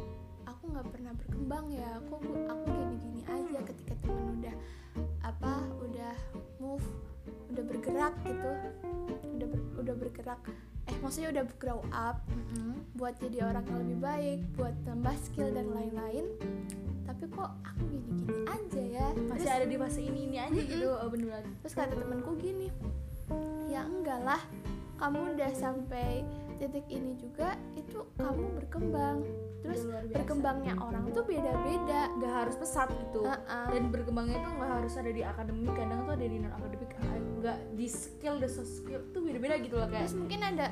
aku 0.45 0.63
nggak 0.69 0.87
pernah 0.93 1.13
berkembang 1.17 1.67
ya 1.73 1.91
kok 2.05 2.19
aku, 2.21 2.33
aku 2.45 2.63
gini-gini 2.69 3.23
aja 3.25 3.59
ketika 3.65 3.95
temen 3.99 4.25
udah 4.39 4.57
apa 5.25 5.53
udah 5.81 6.15
move 6.61 6.87
udah 7.49 7.65
bergerak 7.65 8.15
gitu 8.23 8.53
udah 9.35 9.47
ber- 9.49 9.73
udah 9.81 9.95
bergerak 9.97 10.41
eh 10.85 10.97
maksudnya 11.01 11.33
udah 11.33 11.45
grow 11.57 11.81
up 11.91 12.21
Mm-mm. 12.29 12.85
buat 12.93 13.17
jadi 13.17 13.49
orang 13.49 13.65
yang 13.65 13.79
lebih 13.81 13.99
baik 13.99 14.41
buat 14.55 14.75
tambah 14.85 15.17
skill 15.25 15.49
dan 15.51 15.73
lain-lain 15.73 16.29
tapi 17.15 17.27
kok 17.31 17.51
aku 17.63 17.83
gini-gini 17.87 18.35
aja 18.51 18.83
ya. 18.83 19.07
Masih 19.15 19.47
Terus- 19.47 19.57
ada 19.57 19.67
di 19.71 19.77
fase 19.79 20.01
ini 20.03 20.21
ini 20.27 20.37
aja 20.43 20.61
gitu 20.61 20.89
oh, 20.91 21.09
bener 21.09 21.27
banget 21.31 21.47
terus 21.63 21.75
kata 21.79 21.95
temanku 21.95 22.31
gini 22.37 22.69
ya 23.71 23.87
enggak 23.87 24.21
lah. 24.23 24.43
Kamu 24.95 25.35
udah 25.35 25.51
sampai 25.55 26.23
titik 26.63 26.87
ini 26.87 27.19
juga 27.19 27.59
itu 27.75 28.07
kamu 28.15 28.63
berkembang. 28.63 29.27
Terus 29.65 29.81
berkembangnya 30.13 30.77
orang 30.79 31.11
tuh 31.11 31.25
beda-beda. 31.27 32.13
Nggak 32.21 32.33
harus 32.33 32.55
pesat 32.55 32.93
gitu. 32.95 33.27
Heeh. 33.27 33.67
dan 33.75 33.83
berkembangnya 33.91 34.39
tuh 34.45 34.53
nggak 34.55 34.71
harus 34.71 34.95
ada 34.95 35.11
di 35.11 35.23
akademik 35.25 35.73
kadang 35.75 36.07
tuh 36.07 36.15
ada 36.15 36.27
di 36.29 36.37
non 36.39 36.53
akademik 36.55 36.91
nggak 37.45 37.77
di 37.77 37.87
skill 37.93 38.41
the 38.41 38.49
soft 38.49 38.73
skill 38.73 39.05
tuh 39.13 39.21
beda 39.21 39.37
beda 39.37 39.57
gitu 39.61 39.77
loh 39.77 39.85
kayak. 39.85 40.09
Terus 40.09 40.17
mungkin 40.17 40.41
ada 40.41 40.67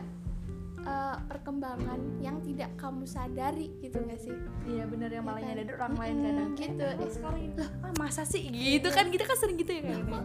eh, 0.83 1.17
perkembangan 1.25 2.01
yang 2.19 2.39
tidak 2.41 2.71
kamu 2.75 3.05
sadari 3.05 3.71
gitu 3.79 4.03
gak 4.03 4.19
sih? 4.19 4.35
Iya 4.65 4.85
bener 4.85 5.09
yang 5.09 5.25
malah 5.25 5.39
Iya 5.39 5.47
kan? 5.47 5.57
nyadar 5.57 5.75
orang 5.79 5.95
lain 5.97 6.15
kadang. 6.21 6.51
gitu. 6.55 6.85
eh 6.85 7.11
sekarang 7.11 7.41
ini? 7.41 7.55
Ah 7.81 7.93
masa 7.95 8.23
sih 8.23 8.43
gitu 8.45 8.89
kan? 8.89 9.07
kita 9.09 9.25
kan 9.25 9.37
sering 9.37 9.57
gitu 9.57 9.71
ya 9.71 9.83
kayak 9.83 10.03
kok 10.05 10.25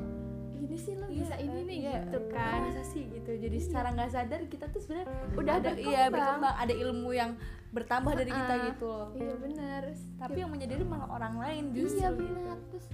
gini 0.53 0.77
sih? 0.77 0.93
Lo 0.93 1.05
bisa 1.07 1.35
ini 1.37 1.59
nih 1.63 1.77
iya, 1.79 1.95
gitu 2.03 2.19
kan? 2.29 2.59
masa 2.65 2.83
sih 2.83 3.03
gitu? 3.07 3.31
Jadi 3.31 3.57
secara 3.57 3.87
nggak 3.91 4.09
sadar 4.09 4.39
kita 4.45 4.65
tuh 4.67 4.79
sebenarnya 4.79 5.07
Udah 5.33 5.53
ada 5.55 5.71
iya 5.73 6.03
berkembang. 6.07 6.55
ada 6.55 6.73
ilmu 6.73 7.09
yang 7.11 7.31
bertambah 7.67 8.13
dari 8.15 8.31
kita 8.31 8.53
gitu 8.71 8.85
loh. 8.87 9.07
Iya 9.13 9.33
bener. 9.37 9.81
Tapi 10.17 10.37
yang 10.39 10.49
menyadari 10.49 10.81
malah 10.81 11.09
orang 11.11 11.35
lain 11.37 11.63
justru 11.71 12.01
iya 12.01 12.09
gitu. 12.09 12.25
benar 12.25 12.57
terus 12.67 12.85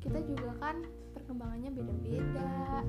kita 0.00 0.18
juga 0.24 0.50
kan 0.58 0.76
perkembangannya 1.12 1.70
beda-beda. 1.70 2.80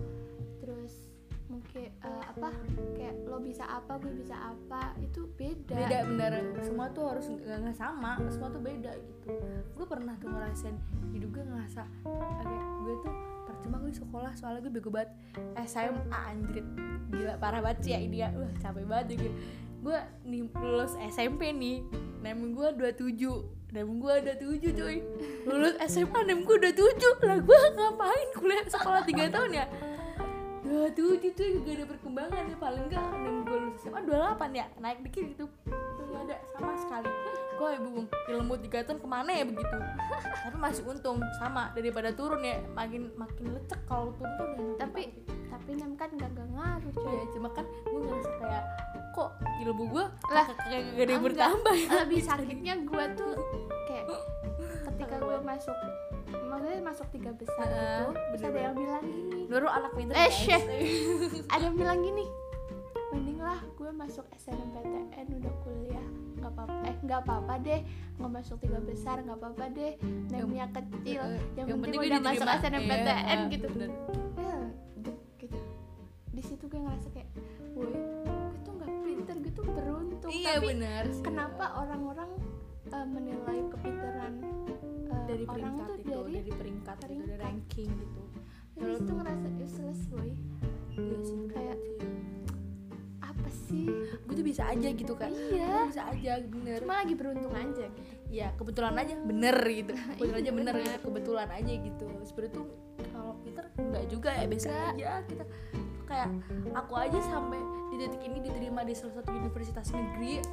Terus 0.60 1.03
mungkin 1.52 1.92
eh, 1.92 2.24
apa 2.24 2.50
kayak 2.96 3.16
lo 3.28 3.38
bisa 3.44 3.64
apa 3.68 4.00
gue 4.00 4.14
bisa 4.16 4.36
apa 4.36 4.96
itu 5.00 5.28
beda. 5.36 5.76
Beda 5.76 6.00
bener. 6.08 6.32
Semua 6.64 6.88
tuh 6.92 7.12
harus 7.12 7.26
nggak 7.30 7.76
sama 7.76 8.18
semua 8.32 8.50
tuh 8.50 8.62
beda 8.64 8.92
gitu. 8.96 9.28
Gue 9.76 9.86
pernah 9.88 10.16
tuh 10.18 10.32
ngerasain 10.32 10.78
hidup 11.12 11.30
gue 11.36 11.44
ngerasa 11.44 11.84
kayak 12.42 12.66
gue 12.84 12.96
tuh 13.04 13.14
percuma 13.44 13.78
gue 13.84 13.94
sekolah 13.94 14.32
soalnya 14.34 14.62
gue 14.66 14.74
bego 14.74 14.90
banget. 14.90 15.12
SMA 15.68 16.20
anjrit. 16.32 16.68
Gila 17.14 17.36
parah 17.38 17.62
banget 17.62 17.80
sih 17.86 17.92
ya 17.94 18.00
ini 18.00 18.18
ya. 18.24 18.30
Wah 18.34 18.52
capek 18.60 18.86
banget 18.88 19.06
ya 19.14 19.18
gue. 19.84 20.00
Nih 20.26 20.42
lulus 20.58 20.96
SMP 21.12 21.52
nih 21.52 21.84
nem 22.24 22.40
gue 22.56 22.68
27 22.80 23.74
nem 23.74 23.90
gue 23.90 24.14
udah 24.22 24.36
tujuh 24.38 24.72
cuy. 24.74 24.98
Lulus 25.50 25.76
SMA 25.92 26.20
nem 26.24 26.40
gue 26.42 26.56
udah 26.56 26.74
tujuh. 26.74 27.14
Lah 27.26 27.38
gue 27.42 27.60
ngapain 27.78 28.28
kuliah 28.38 28.66
sekolah 28.70 29.04
3 29.04 29.34
tahun 29.34 29.52
ya 29.54 29.68
dua 30.74 30.90
tujuh 30.90 31.32
tuh 31.38 31.46
gak 31.62 31.76
ada 31.78 31.86
perkembangan 31.86 32.50
ya 32.50 32.58
paling 32.58 32.84
enggak 32.90 33.06
nem 33.22 33.46
gue 33.46 33.58
lulus 33.62 33.78
SMA 33.86 34.02
28 34.10 34.58
ya 34.58 34.66
naik 34.82 35.00
dikit 35.06 35.24
gitu. 35.38 35.46
Nggak 36.10 36.22
ada 36.26 36.38
sama 36.50 36.74
sekali. 36.82 37.10
Gue 37.54 37.70
ibu 37.78 37.90
ilmu 38.10 38.54
tiga 38.66 38.82
tahun 38.82 38.98
ke 38.98 39.08
mana 39.08 39.30
ya 39.38 39.46
begitu? 39.46 39.78
Tapi 40.18 40.58
masih 40.58 40.82
untung 40.90 41.22
sama 41.38 41.70
daripada 41.78 42.10
turun 42.10 42.42
ya 42.42 42.58
makin 42.74 43.14
makin 43.14 43.54
lecek 43.54 43.78
kalau 43.86 44.18
turun 44.18 44.50
tuh 44.58 44.74
tapi 44.82 45.14
tapi 45.54 45.78
nem 45.78 45.94
kan 45.94 46.10
gak, 46.18 46.34
gak 46.34 46.50
ngaruh 46.50 46.94
coy. 46.98 47.14
Ya 47.14 47.26
cuma 47.38 47.50
kan 47.54 47.66
gue 47.70 48.00
ngerasa 48.02 48.32
kayak 48.42 48.64
kok 49.14 49.30
ilmu 49.62 49.84
gue 49.94 50.06
Lah, 50.34 50.46
kayak 50.66 50.82
gak 50.98 51.06
ada 51.06 51.12
yang 51.14 51.24
bertambah 51.24 51.76
ya? 51.78 51.90
Lebih 52.02 52.22
sakitnya 52.26 52.74
gue 52.82 53.04
tuh 53.14 53.34
kayak 53.86 54.06
ketika 54.90 55.16
gue 55.22 55.38
masuk 55.46 55.78
maksudnya 56.44 56.82
masuk 56.82 57.08
tiga 57.10 57.32
besar 57.34 57.66
Heeh, 57.66 58.00
itu 58.00 58.06
terus 58.32 58.44
ada 58.44 58.60
yang 58.62 58.76
bilang 58.76 59.04
gini 59.04 59.42
Nurul 59.46 59.72
anak 59.72 59.92
pintar 59.94 60.16
Eh, 60.16 60.32
ada 61.54 61.64
yang 61.64 61.76
bilang 61.76 62.00
gini 62.00 62.26
mending 63.10 63.38
lah 63.38 63.62
gue 63.72 63.90
masuk 63.94 64.26
SNMPTN 64.34 65.28
udah 65.38 65.54
kuliah. 65.62 66.08
Nggak 66.34 66.50
apa 66.52 66.62
eh 66.84 66.96
nggak 67.00 67.20
apa-apa 67.22 67.54
deh. 67.62 67.82
Nggak 68.18 68.32
masuk 68.34 68.58
tiga 68.58 68.82
besar 68.82 69.22
nggak 69.22 69.38
apa-apa 69.38 69.66
deh. 69.70 69.94
Nemnya 70.28 70.66
kecil. 70.72 71.22
Eh, 71.22 71.38
yang, 71.54 71.68
yang 71.70 71.78
penting, 71.78 72.02
penting 72.02 72.10
udah 72.10 72.22
masuk. 72.26 72.48
SNMPTN 72.50 73.22
Iya, 73.38 73.52
gitu. 73.54 73.68
bener. 73.70 73.90
Dek, 74.98 75.18
gitu. 75.38 75.58
Di 76.28 76.42
situ 76.42 76.64
gue 76.66 76.80
ngerasa 76.80 77.08
kayak 77.14 77.30
woi 77.72 77.86
gue 77.86 78.02
tuh 78.60 78.72
nggak 78.74 78.90
pinter 79.06 79.36
gue 79.38 79.52
tuh 79.52 79.64
beruntung. 79.64 80.32
Iya 80.34 80.52
tapi 80.52 80.66
benar 80.68 81.04
sih. 81.08 81.22
kenapa 81.22 81.66
orang-orang 81.78 82.30
eh, 82.90 83.06
menilai 83.06 83.60
kepintaran 83.70 84.34
dari 85.34 85.44
orang 85.44 85.54
peringkat 85.54 85.86
tuh 85.86 85.98
itu 85.98 86.10
dari 86.14 86.34
dari 86.34 86.52
peringkat, 86.54 86.96
itu 86.96 87.04
dari 87.04 87.16
peringkat. 87.18 87.40
ranking 87.42 87.90
gitu. 87.92 88.22
Dari 88.74 88.94
situ 88.96 89.12
ngerasa 89.12 89.48
useless 89.58 90.02
boy. 90.08 90.30
Iya 90.94 91.18
sih 91.20 91.38
Kayak, 91.50 91.78
apa 93.20 93.50
sih? 93.50 93.86
Gue 94.24 94.34
tuh 94.36 94.46
bisa 94.46 94.64
aja 94.66 94.88
gitu 94.90 95.14
kan 95.14 95.32
iya. 95.34 95.70
Gue 95.74 95.90
bisa 95.90 96.04
aja 96.06 96.32
bener. 96.44 96.78
Cuma 96.82 96.96
lagi 97.02 97.14
beruntung 97.14 97.54
aja 97.54 97.86
gitu. 97.90 98.14
Ya 98.30 98.48
kebetulan 98.54 98.94
aja 98.98 99.14
bener 99.20 99.58
gitu. 99.66 99.94
Kebetulan 100.18 100.34
aja 100.34 100.44
Iya, 100.44 100.54
bener 100.54 100.74
bener. 100.74 100.86
gitu. 100.88 101.06
Kebetulan 101.06 101.50
aja 101.50 101.74
gitu. 101.82 102.06
Sebenarnya 102.24 102.54
tuh 102.54 102.66
kalau 103.10 103.34
Peter 103.42 103.66
enggak 103.78 104.04
juga 104.08 104.30
ya 104.34 104.46
biasa 104.46 104.70
aja 104.94 105.12
kita 105.26 105.46
kayak 106.04 106.30
aku 106.76 106.94
aja 106.94 107.20
sampai 107.26 107.58
di 107.90 107.96
detik 107.96 108.22
ini 108.22 108.38
diterima 108.40 108.84
di 108.84 108.94
salah 108.94 109.18
satu 109.18 109.34
universitas 109.34 109.88
negeri 109.90 110.44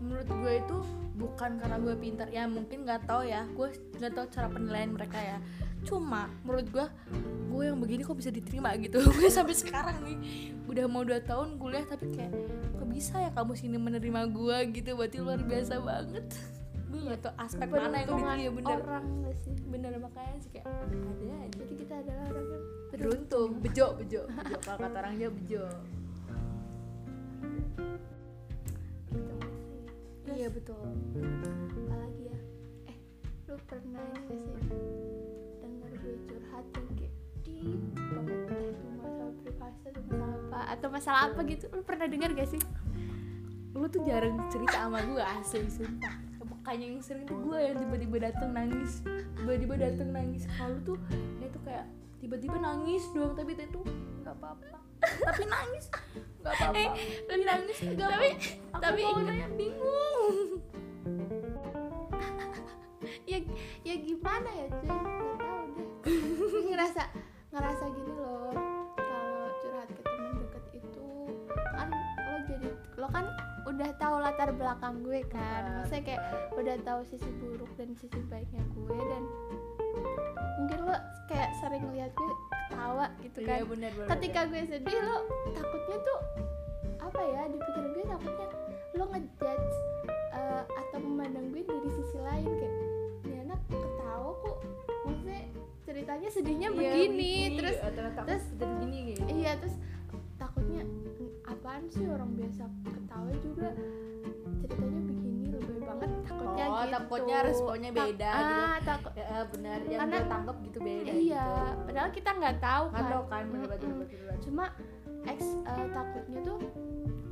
menurut 0.00 0.28
gue 0.28 0.52
itu 0.62 0.76
bukan 1.16 1.56
karena 1.56 1.76
gue 1.80 1.94
pintar 1.96 2.28
ya 2.28 2.44
mungkin 2.44 2.84
nggak 2.84 3.08
tahu 3.08 3.24
ya. 3.26 3.48
Gue 3.56 3.72
nggak 3.96 4.12
tahu 4.12 4.26
cara 4.32 4.48
penilaian 4.52 4.90
mereka 4.92 5.18
ya. 5.18 5.38
Cuma 5.86 6.28
menurut 6.42 6.66
gue 6.68 6.86
gue 7.46 7.62
yang 7.64 7.78
begini 7.80 8.02
kok 8.04 8.18
bisa 8.18 8.28
diterima 8.34 8.74
gitu? 8.76 9.00
Gue 9.16 9.30
sampai 9.32 9.54
sekarang 9.56 9.96
nih 10.02 10.18
udah 10.66 10.84
mau 10.90 11.06
dua 11.06 11.22
tahun 11.22 11.56
kuliah 11.56 11.86
tapi 11.86 12.10
kayak 12.12 12.34
kok 12.74 12.88
bisa 12.90 13.22
ya 13.22 13.30
kamu 13.32 13.52
sini 13.54 13.76
menerima 13.78 14.20
gue 14.28 14.56
gitu? 14.76 14.92
Berarti 14.98 15.18
luar 15.22 15.40
biasa 15.40 15.80
banget. 15.80 16.26
Gue 16.90 17.00
nggak 17.06 17.20
tahu 17.22 17.34
aspek 17.38 17.68
mana 17.70 17.96
yang 18.02 18.08
Peruntungan 18.08 18.36
diterima 18.36 18.56
bener. 18.60 18.78
orang 18.82 19.04
gak 19.24 19.36
sih? 19.40 19.54
Bener 19.66 19.90
makanya 20.00 20.36
sih 20.42 20.50
kayak 20.52 20.66
ada 20.68 20.96
aja. 20.96 21.36
Jadi 21.54 21.74
kita 21.76 21.94
adalah 22.02 22.24
orang 22.34 22.46
yang 22.46 22.64
beruntung. 22.92 23.50
bejo 23.62 23.86
bejo 23.96 24.20
bejo. 24.26 24.58
Kalau 24.64 24.78
kata 24.80 24.96
orang 25.00 25.14
Jawa 25.16 25.32
bejo. 25.32 25.64
gitu 29.06 29.44
Terus, 30.26 30.42
iya 30.42 30.48
betul. 30.50 30.82
apalagi 30.82 32.22
ya? 32.26 32.38
Eh 32.90 32.98
lu 33.46 33.54
pernah 33.70 34.10
ini 34.26 34.42
gak 34.50 34.62
sih 34.66 34.82
dengar 35.62 35.90
gue 36.02 36.14
curhat 36.26 36.66
yang 36.74 36.88
kayak 36.98 37.14
deep 37.46 37.82
banget 38.10 38.38
entah 38.42 38.58
itu 38.66 38.86
masalah 38.90 39.30
privasi 39.38 39.84
atau 39.86 40.02
masalah 40.02 40.34
apa 40.34 40.60
atau 40.74 40.88
masalah 40.90 41.20
apa 41.30 41.40
gitu. 41.46 41.64
Lu 41.70 41.82
pernah 41.86 42.06
dengar 42.10 42.28
gak 42.34 42.50
sih? 42.50 42.60
Lu 43.78 43.86
tuh 43.86 44.02
jarang 44.02 44.34
cerita 44.50 44.76
sama 44.82 44.98
gue 45.06 45.22
asli 45.22 45.70
sumpah. 45.70 46.14
Makanya 46.42 46.86
yang 46.90 47.02
sering 47.06 47.22
tuh 47.30 47.38
gue 47.46 47.58
yang 47.62 47.78
tiba-tiba 47.78 48.16
dateng 48.26 48.50
nangis. 48.50 49.06
Tiba-tiba 49.38 49.74
dateng 49.78 50.10
nangis. 50.10 50.50
Kalau 50.58 50.74
lu 50.74 50.80
tuh 50.82 50.98
ya 51.38 51.46
tuh 51.54 51.62
kayak 51.62 51.86
tiba-tiba 52.18 52.58
nangis 52.58 53.06
doang 53.14 53.38
tapi 53.38 53.54
itu 53.54 53.62
tuh 53.70 53.86
nggak 54.26 54.34
apa-apa 54.42 54.85
tapi 54.98 55.42
nangis. 55.44 55.86
Nggak 56.40 56.54
apa-apa. 56.54 56.82
Tapi 57.26 57.42
nangis 57.42 57.76
nggak 57.82 58.08
tapi 58.08 58.28
apa 58.70 58.78
tapi 58.80 59.00
ingat- 59.02 59.54
bingung. 59.54 60.36
Ya 63.26 63.38
ya 63.82 63.94
gimana 63.98 64.46
ya 64.48 64.66
cuy? 64.72 64.86
Nggak 64.86 65.02
tahu 65.36 65.62
deh. 65.68 65.86
Tapi 66.40 66.60
ngerasa 66.64 67.02
ngerasa 67.50 67.84
gini 67.88 68.12
loh. 68.14 68.54
Kalau 68.96 69.34
curhat 69.60 69.88
ke 69.88 70.02
teman 70.02 70.32
deket 70.36 70.64
itu 70.76 71.06
kan 71.72 71.88
lo 71.90 72.36
jadi 72.44 72.68
lo 72.96 73.06
kan 73.08 73.26
udah 73.66 73.90
tahu 73.96 74.14
latar 74.20 74.50
belakang 74.52 75.02
gue 75.02 75.20
kan. 75.26 75.42
Benar. 75.60 75.74
maksudnya 75.80 76.02
kayak 76.04 76.22
udah 76.52 76.76
tahu 76.82 77.00
sisi 77.04 77.30
buruk 77.36 77.70
dan 77.74 77.90
sisi 77.94 78.20
baiknya 78.24 78.62
gue 78.72 78.94
dan 78.94 79.22
mungkin 80.56 80.78
lo 80.82 80.96
kayak 81.26 81.50
sering 81.58 81.82
lihat 81.92 82.10
gue 82.12 82.34
ketawa 82.76 83.06
gitu 83.18 83.38
kan. 83.40 83.48
iya 83.50 83.64
benar 83.64 83.90
benar 83.90 84.08
ketika 84.12 84.40
gue 84.46 84.62
sedih 84.66 84.98
lo 85.02 85.16
takutnya 85.50 85.96
tuh 85.98 86.18
apa 86.98 87.20
ya 87.24 87.42
di 87.46 87.58
pikiran 87.58 87.90
gue 87.90 88.04
takutnya 88.06 88.46
lo 88.92 89.04
ngejudge 89.06 89.74
eh, 90.30 90.62
atau 90.66 90.98
memandang 90.98 91.46
gue 91.48 91.62
dari 91.62 91.90
sisi 91.90 92.18
lain 92.18 92.48
kayak 92.50 92.74
ini 93.22 93.36
anak 93.42 93.60
ketawa 93.66 94.30
kok. 94.38 94.58
Maksudnya 95.02 95.40
ceritanya 95.82 96.28
sedihnya 96.28 96.68
Iya, 96.68 96.76
begini 96.76 97.32
terus 97.54 97.76
ternyata 97.78 98.20
terus- 98.22 98.26
terus 98.26 98.46
begini 98.52 98.98
gitu. 99.10 99.20
iya 99.30 99.52
terus 99.56 99.76
takutnya 100.36 100.82
"Hmm, 100.82 101.30
apaan 101.46 101.84
sih 101.86 102.04
orang 102.04 102.30
biasa 102.34 102.64
ketawa 102.84 103.32
juga? 103.38 103.68
Ceritanya 104.58 105.00
begini 105.00 105.15
banget 105.96 106.20
takutnya 106.22 106.64
Oh, 106.66 106.74
gitu 106.76 106.92
takutnya 106.92 107.36
responnya 107.42 107.90
Tak- 107.90 107.98
beda 108.02 108.30
ah, 108.30 108.42
gitu. 108.42 108.84
takut 108.84 109.12
ya 109.14 109.26
benar 109.46 109.78
yang 109.80 110.00
Karena- 110.00 110.16
gue 110.16 110.28
tangkap 110.28 110.56
gitu 110.62 110.78
beda 110.80 111.12
iya 111.12 111.46
gitu. 111.46 111.82
padahal 111.82 112.10
kita 112.10 112.30
nggak 112.32 112.56
tahu 112.58 112.84
kan 112.86 112.96
kan 112.96 113.04
tau 113.06 113.22
kan 113.26 113.42
bener 113.44 113.66
bener 113.66 113.80
Mm-mm. 113.82 114.00
bener 114.00 114.20
bener. 114.22 114.36
cuma 114.40 114.64
ex 115.24 115.38
eh, 115.42 115.88
takutnya 115.90 116.40
tuh 116.42 116.58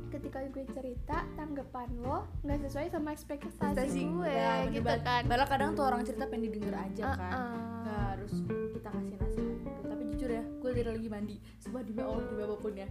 ketika 0.07 0.37
gue 0.47 0.65
cerita 0.69 1.17
tanggapan 1.33 1.89
lo 1.97 2.17
nggak 2.41 2.59
sesuai 2.61 2.87
sama 2.87 3.09
ekspektasi 3.11 3.51
Ekspektasi 3.51 3.99
gue 4.05 4.29
ya, 4.29 4.51
bener 4.63 4.73
gitu 4.73 4.93
kan 5.01 5.21
Padahal 5.25 5.49
kadang 5.49 5.69
tuh 5.73 5.83
orang 5.85 6.01
cerita 6.01 6.25
pengen 6.25 6.43
didengar 6.47 6.75
aja 6.81 7.03
kan 7.09 7.19
Uh-uh. 7.19 7.81
nggak 7.81 7.99
harus 8.09 8.33
kita 8.71 8.89
kasih 8.89 9.15
nasihat 9.17 9.55
gitu 9.59 9.81
tapi 9.83 10.03
jujur 10.09 10.29
ya 10.31 10.43
gue 10.55 10.71
lagi 10.71 11.09
mandi 11.09 11.35
semua 11.57 11.81
demi 11.81 11.99
Allah 11.99 12.23
demi 12.23 12.41
apa 12.41 12.55
pun 12.55 12.73
ya 12.73 12.87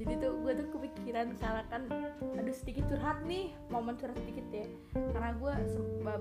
jadi 0.00 0.16
tuh 0.16 0.32
gue 0.40 0.52
tuh 0.56 0.66
kepikiran 0.72 1.36
karena 1.36 1.60
kan 1.68 1.84
aduh 2.40 2.56
sedikit 2.56 2.88
curhat 2.88 3.20
nih 3.28 3.52
momen 3.68 4.00
curhat 4.00 4.16
sedikit 4.16 4.48
ya. 4.48 4.64
Karena 4.96 5.36
gue 5.36 5.52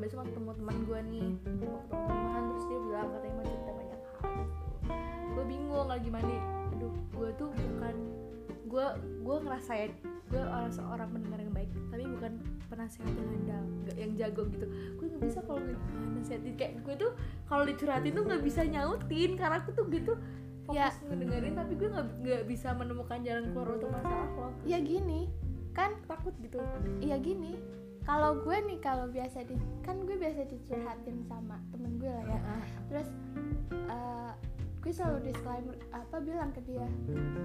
besok 0.03 0.27
ketemu 0.27 0.51
teman 0.59 0.77
gue 0.83 0.99
nih 1.07 1.27
ketemu 1.47 1.77
teman 1.87 2.41
terus 2.51 2.65
dia 2.67 2.79
bilang 2.83 3.07
katanya 3.15 3.33
mau 3.39 3.45
cerita 3.47 3.71
banyak 3.71 3.99
hal 4.03 4.31
gitu. 4.35 4.65
Gue 5.31 5.43
bingung 5.47 5.87
lagi 5.87 6.09
mandi. 6.11 6.37
Aduh 6.75 6.93
gue 7.15 7.29
tuh 7.39 7.49
bukan 7.55 7.95
gue 8.69 8.85
gue 8.99 9.35
ngerasain 9.47 9.91
gue 10.29 10.43
orang 10.43 10.69
seorang 10.69 11.09
pendengar 11.09 11.39
yang 11.41 11.55
baik 11.55 11.71
tapi 11.89 12.05
bukan 12.05 12.31
penasehat 12.69 13.09
yang 13.17 13.29
handal 13.33 13.63
nggak 13.87 13.95
yang 13.95 14.11
jago 14.19 14.43
gitu. 14.51 14.67
Gue 14.99 15.05
nggak 15.07 15.23
bisa 15.23 15.39
kalau 15.47 15.63
nasihatin 16.19 16.53
kayak 16.59 16.73
gue 16.83 16.95
tuh 16.99 17.11
kalau 17.47 17.63
dicurhatin 17.63 18.11
tuh 18.11 18.23
nggak 18.27 18.43
bisa 18.43 18.61
nyautin 18.67 19.39
karena 19.39 19.63
aku 19.63 19.71
tuh 19.71 19.87
gitu 19.87 20.19
fokus 20.69 20.95
Ya. 21.01 21.07
ngedengerin 21.09 21.53
tapi 21.57 21.73
gue 21.73 21.89
nggak 21.89 22.43
bisa 22.45 22.69
menemukan 22.77 23.19
jalan 23.25 23.45
keluar 23.51 23.69
untuk 23.75 23.89
masalah 23.89 24.29
lo 24.37 24.47
ya 24.63 24.77
gini 24.77 25.25
kan 25.73 25.97
takut 26.05 26.33
gitu. 26.39 26.59
Ya 26.99 27.17
gini 27.17 27.57
kalau 28.03 28.41
gue 28.41 28.57
nih 28.65 28.79
kalau 28.81 29.05
biasa 29.05 29.45
di 29.45 29.53
kan 29.85 30.01
gue 30.01 30.17
biasa 30.17 30.49
dicurhatin 30.49 31.25
sama 31.29 31.61
temen 31.69 31.97
gue 31.97 32.09
lah 32.09 32.25
ya. 32.25 32.39
Terus 32.89 33.09
eh, 33.73 34.31
gue 34.79 34.91
selalu 34.95 35.19
disclaimer 35.27 35.75
apa 35.91 36.15
bilang 36.23 36.51
ke 36.55 36.61
dia 36.63 36.87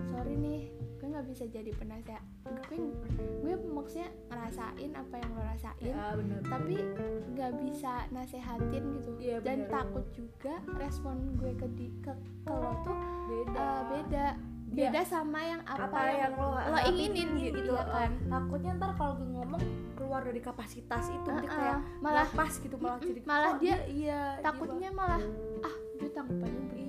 sorry 0.06 0.38
nih 0.38 0.70
gue 1.02 1.06
nggak 1.10 1.26
bisa 1.28 1.44
jadi 1.50 1.70
penasehat 1.74 2.22
gue 2.70 2.78
gue 3.42 3.54
maksudnya 3.74 4.08
ngerasain 4.30 4.92
apa 4.94 5.14
yang 5.18 5.30
lo 5.34 5.42
rasain 5.42 5.82
ya 5.82 6.14
benar 6.14 6.40
tapi 6.46 6.76
nggak 7.34 7.52
bisa 7.66 8.06
nasehatin 8.14 8.82
gitu. 9.02 9.10
Iya, 9.18 9.36
dan 9.42 9.66
bener. 9.66 9.74
takut 9.74 10.06
juga 10.14 10.54
respon 10.78 11.34
gue 11.36 11.52
ke 11.58 11.66
di, 11.74 11.90
ke, 11.98 12.14
ke 12.46 12.52
lo 12.54 12.72
tuh 12.86 12.96
beda. 13.26 13.58
eh, 13.58 13.82
beda. 13.90 14.26
Iya. 14.74 14.90
beda 14.90 15.02
sama 15.06 15.38
yang 15.38 15.62
apa, 15.68 15.86
apa 15.86 16.00
yang 16.08 16.32
lo 16.34 16.46
lo 16.50 16.56
harapin 16.56 16.88
inginin 16.98 17.28
gitu, 17.38 17.58
gitu 17.62 17.72
ya 17.78 17.84
kan. 17.84 18.10
takutnya 18.26 18.70
ntar 18.80 18.90
kalau 18.98 19.12
gue 19.20 19.28
ngomong 19.28 19.62
keluar 19.94 20.20
dari 20.26 20.40
kapasitas 20.42 21.04
itu 21.14 21.28
dia 21.30 21.46
Uh-uh. 21.46 21.54
kayak 21.54 21.78
malah 22.02 22.26
pas 22.34 22.50
gitu 22.50 22.76
malah 22.80 22.98
jadi 22.98 23.20
malah 23.22 23.52
kok 23.54 23.60
dia 23.62 23.76
iya 23.86 24.20
takutnya 24.42 24.90
malah 24.90 25.20
ah 25.62 25.74
gue 26.00 26.10
tanggapannya 26.10 26.64
iya 26.74 26.83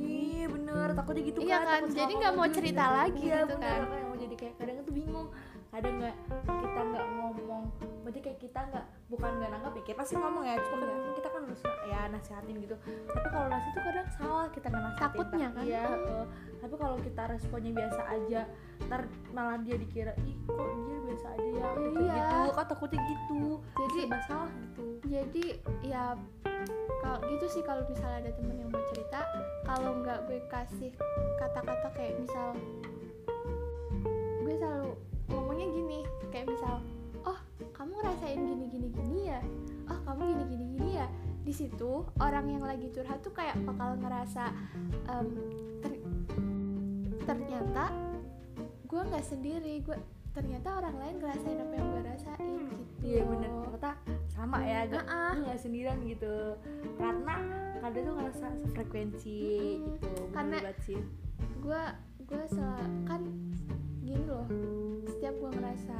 bener 0.47 0.87
takutnya 0.93 1.23
gitu 1.25 1.39
Iya 1.41 1.57
kan, 1.59 1.81
takut 1.81 1.89
jadi 1.93 2.11
nggak 2.15 2.33
mau 2.33 2.47
cerita 2.47 2.83
gitu. 2.83 2.95
lagi 2.97 3.21
iya, 3.21 3.37
gitu 3.37 3.53
bener, 3.53 3.61
kan. 3.61 3.79
makanya 3.83 4.05
mau 4.05 4.17
jadi 4.17 4.35
kayak 4.35 4.53
kadang 4.55 4.75
tuh 4.81 4.93
bingung 4.93 5.27
kadang 5.75 5.95
nggak 5.97 6.15
kita 6.45 6.81
nggak 6.85 7.05
ngomong 7.13 7.63
berarti 8.01 8.19
kayak 8.21 8.39
kita 8.39 8.59
nggak 8.65 8.85
bukan 9.05 9.31
nggak 9.35 9.51
nanggap 9.51 9.73
ya 9.73 9.83
kita 9.83 9.97
pasti 9.97 10.13
ngomong 10.15 10.43
ya 10.43 10.55
cuma 10.57 10.75
Iya. 10.77 10.87
kan 10.87 11.13
kita 11.13 11.27
kan 11.27 11.41
harus 11.43 11.61
ya 11.85 11.99
nasihatin 12.07 12.55
gitu. 12.57 12.75
Tapi 13.05 13.27
kalau 13.27 13.47
nasihat 13.47 13.73
tuh 13.73 13.83
kadang 13.83 14.07
salah 14.09 14.45
kita 14.47 14.65
nggak 14.65 14.83
nasihatin 14.83 15.03
Takutnya 15.05 15.47
Tak- 15.47 15.55
kan. 15.55 15.63
iya 15.63 15.83
eh, 15.85 16.25
tapi 16.55 16.75
kalau 16.75 16.97
kita 16.97 17.21
responnya 17.27 17.71
biasa 17.73 18.01
aja 18.07 18.41
ntar 18.83 19.01
malah 19.29 19.57
dia 19.59 19.75
dikira 19.75 20.13
ih 20.21 20.35
kok 20.43 20.55
dia 20.81 20.97
biasa 21.03 21.25
aja 21.29 21.47
ya? 21.49 21.67
Kayak 21.67 21.91
Iya. 21.93 22.25
gitu 22.39 22.51
kan 22.51 22.65
takutnya 22.65 22.99
gitu. 23.03 23.41
Jadi- 23.75 23.99
serba 24.01 24.19
salah 24.23 24.49
gitu. 24.55 24.83
jadi 25.05 25.45
ya 25.83 26.03
kalau 26.99 27.19
gitu 27.27 27.45
sih 27.47 27.61
kalau 27.61 27.83
misalnya 27.85 28.17
ada 28.19 28.31
temen 28.33 28.55
yang 28.57 28.69
mau 28.69 28.83
cerita 28.87 29.19
kalau 29.63 29.91
nggak 29.97 30.19
gue 30.25 30.39
kasih 30.47 30.91
kata-kata 31.37 31.87
kayak 31.91 32.15
misal 32.17 32.57
gue 34.39 34.55
selalu 34.55 34.93
ngomongnya 35.55 35.71
gini 35.71 35.99
kayak 36.27 36.51
misal 36.51 36.75
oh 37.23 37.39
kamu 37.71 37.91
ngerasain 37.95 38.39
gini 38.43 38.65
gini 38.67 38.87
gini 38.91 39.19
ya? 39.31 39.39
Oh 39.87 39.99
kamu 40.03 40.21
gini 40.27 40.43
gini 40.51 40.65
gini 40.75 40.91
ya? 40.99 41.07
Di 41.47 41.53
situ 41.55 42.03
orang 42.19 42.51
yang 42.51 42.59
lagi 42.59 42.91
curhat 42.91 43.23
tuh 43.23 43.31
kayak 43.31 43.55
bakal 43.63 43.95
ngerasa 43.95 44.51
em, 45.07 45.27
ter- 45.79 46.03
ternyata 47.23 47.87
gue 48.83 48.99
nggak 48.99 49.23
sendiri 49.23 49.79
gue 49.79 49.95
ternyata 50.35 50.75
orang 50.75 50.95
lain 50.99 51.15
ngerasain 51.23 51.55
apa 51.55 51.73
yang 51.73 51.87
gue 51.87 52.01
rasain 52.03 52.51
gitu. 52.59 52.83
Iya 53.07 53.21
bener. 53.23 53.49
Ternyata 53.55 53.91
sama 54.27 54.57
ya 54.59 54.79
gak 54.91 55.05
lu 55.07 55.39
nggak 55.47 55.59
sendirian 55.63 55.99
gitu. 56.03 56.35
Karena 56.99 57.35
kadang 57.79 58.03
tuh 58.03 58.15
ngerasa 58.19 58.47
sefrekuensi 58.59 59.39
Mm-mm. 59.79 59.87
gitu 59.95 60.09
bener 60.35 60.35
Karena- 60.35 60.59
gue 61.63 61.81
gue 62.27 62.43
kan 63.07 63.21
gini 64.03 64.21
loh 64.27 64.43
setiap 65.25 65.41
gue 65.41 65.57
ngerasa 65.57 65.97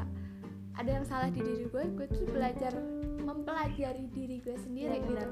ada 0.78 0.90
yang 1.02 1.02
salah 1.10 1.34
di 1.34 1.42
diri 1.42 1.66
gue 1.66 1.84
gue 1.98 2.06
tuh 2.14 2.30
belajar 2.30 2.78
mempelajari 3.26 4.06
diri 4.14 4.38
gue 4.38 4.54
sendiri 4.54 5.02
Iya, 5.02 5.02
gitu. 5.02 5.18
Benar. 5.18 5.30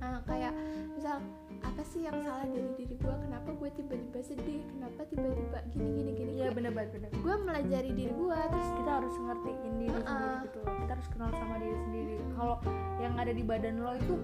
nah 0.00 0.24
kayak 0.24 0.56
misal 0.96 1.20
apa 1.60 1.82
sih 1.92 2.08
yang 2.08 2.16
salah 2.24 2.48
dari 2.48 2.72
diri 2.80 2.96
gue 2.96 3.12
kenapa 3.12 3.52
gue 3.52 3.68
tiba-tiba 3.76 4.16
sedih? 4.24 4.64
Kenapa 4.64 5.04
tiba-tiba 5.12 5.60
gini 5.76 5.88
gini 5.92 6.10
gini? 6.16 6.30
Iya 6.40 6.56
bener 6.56 6.72
banget 6.72 6.96
bener. 6.96 7.10
gue 7.12 7.34
melajari 7.36 7.90
diri 7.92 8.12
gue 8.16 8.38
terus 8.48 8.68
kita 8.80 8.90
harus 8.96 9.14
ngertiin 9.20 9.72
diri 9.76 9.92
Uh-uh. 9.92 10.08
sendiri 10.08 10.36
gitu 10.48 10.58
loh. 10.64 10.72
Kita 10.80 10.90
harus 10.96 11.08
kenal 11.12 11.30
sama 11.36 11.54
diri 11.60 11.76
sendiri. 11.84 12.16
Kalau 12.32 12.56
yang 12.96 13.14
ada 13.20 13.32
di 13.36 13.42
badan 13.44 13.74
lo 13.76 13.92
itu 13.92 14.16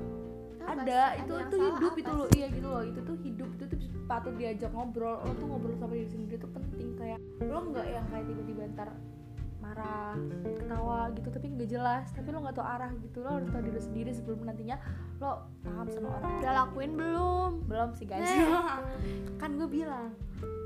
apa 0.65 0.81
ada 0.81 1.01
sih? 1.13 1.21
itu 1.29 1.35
itu 1.45 1.57
hidup 1.61 1.93
itu 1.93 2.13
loh. 2.17 2.29
iya 2.33 2.47
gitu 2.49 2.69
loh. 2.73 2.83
Itu 2.89 3.01
tuh 3.05 3.17
hidup 3.21 3.49
itu 3.53 3.65
tuh 3.68 3.68
patut 4.09 4.35
diajak 4.41 4.73
ngobrol 4.73 5.21
lo 5.21 5.33
tuh 5.37 5.47
ngobrol 5.47 5.77
sama 5.77 5.93
diri 5.93 6.09
sendiri 6.09 6.41
tuh 6.41 6.51
penting 6.51 6.97
kayak 6.97 7.21
lo 7.45 7.61
nggak 7.69 7.87
yang 7.87 8.07
kayak 8.09 8.25
tiba-tiba 8.25 8.63
ntar 8.73 8.91
marah 9.69 10.17
ketawa 10.57 11.13
gitu 11.13 11.29
tapi 11.29 11.47
nggak 11.53 11.69
jelas 11.69 12.09
tapi 12.17 12.33
lo 12.33 12.41
nggak 12.41 12.57
tahu 12.57 12.67
arah 12.67 12.91
gitu 13.05 13.21
lo 13.21 13.37
harus 13.37 13.49
tahu 13.53 13.63
diri 13.69 13.81
sendiri 13.85 14.11
sebelum 14.17 14.49
nantinya 14.49 14.81
lo 15.19 15.51
paham 15.67 15.87
sama 15.91 16.09
orang. 16.15 16.31
Udah 16.39 16.53
lakuin 16.65 16.93
belum? 16.95 17.51
Belum 17.67 17.91
sih 17.99 18.07
guys. 18.07 18.31
Kan 19.43 19.59
gue 19.59 19.69
bilang 19.69 20.15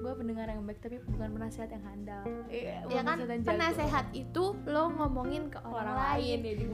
gue 0.02 0.12
pendengar 0.18 0.50
yang 0.50 0.66
baik 0.66 0.82
tapi 0.82 0.98
bukan 1.08 1.30
penasehat 1.32 1.70
yang 1.72 1.84
handal. 1.86 2.22
Iya 2.50 2.84
ya 2.90 3.00
kan? 3.06 3.22
penasehat 3.22 4.06
itu 4.12 4.52
lo 4.66 4.90
ngomongin 4.98 5.48
ke 5.48 5.62
orang, 5.62 5.94
orang 5.94 6.18
lain 6.18 6.38
lain. 6.42 6.46
ya 6.46 6.54
di 6.58 6.66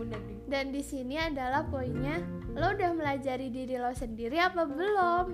dan 0.49 0.65
di 0.73 0.83
sini 0.83 1.21
adalah 1.21 1.69
poinnya 1.69 2.25
lo 2.57 2.73
udah 2.73 2.91
melajari 2.97 3.53
diri 3.53 3.77
lo 3.77 3.93
sendiri 3.93 4.41
apa 4.41 4.65
belum 4.65 5.27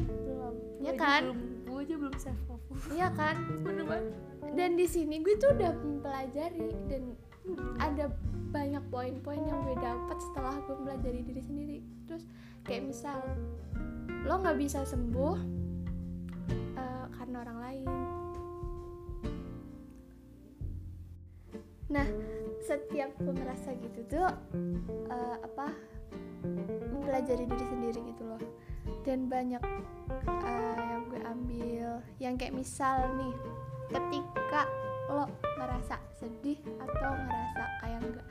Ya 0.85 0.93
kan? 1.01 1.23
belum 1.33 1.41
gue 1.65 1.79
aja 1.81 1.95
belum 1.97 2.17
self 2.21 2.41
love 2.47 2.65
Iya 2.93 3.09
kan? 3.17 3.37
Bener 3.65 3.85
banget. 3.89 4.13
Dan 4.53 4.71
di 4.77 4.85
sini 4.85 5.25
gue 5.25 5.35
tuh 5.41 5.57
udah 5.57 5.73
mempelajari 5.73 6.69
dan 6.93 7.17
ada 7.81 8.13
banyak 8.53 8.85
poin-poin 8.93 9.41
yang 9.43 9.59
gue 9.65 9.77
dapat 9.81 10.19
setelah 10.21 10.55
gue 10.69 10.75
mempelajari 10.77 11.21
diri 11.25 11.43
sendiri. 11.43 11.79
Terus 12.05 12.29
kayak 12.69 12.93
misal 12.93 13.19
lo 14.29 14.35
nggak 14.45 14.61
bisa 14.61 14.85
sembuh 14.85 15.37
eh, 16.77 17.07
karena 17.17 17.37
orang 17.41 17.59
lain. 17.65 17.89
Nah 21.89 22.07
setiap 22.65 23.11
gue 23.21 23.33
ngerasa 23.33 23.73
gitu 23.81 24.01
tuh 24.09 24.29
eh, 25.09 25.37
apa 25.41 25.73
mempelajari 26.93 27.45
diri 27.49 27.65
sendiri 27.73 28.01
gitu 28.13 28.25
loh 28.29 28.41
dan 29.05 29.29
banyak 29.29 29.63
eh, 30.27 30.79
yang 30.79 31.03
gue 31.09 31.21
ambil. 31.23 31.89
Yang 32.21 32.35
kayak 32.41 32.55
misal 32.55 32.97
nih 33.19 33.35
ketika 33.93 34.63
lo 35.13 35.29
ngerasa 35.61 36.01
sedih 36.17 36.57
atau 36.81 37.13
ngerasa 37.13 37.63
kayak 37.85 38.01
enggak 38.01 38.27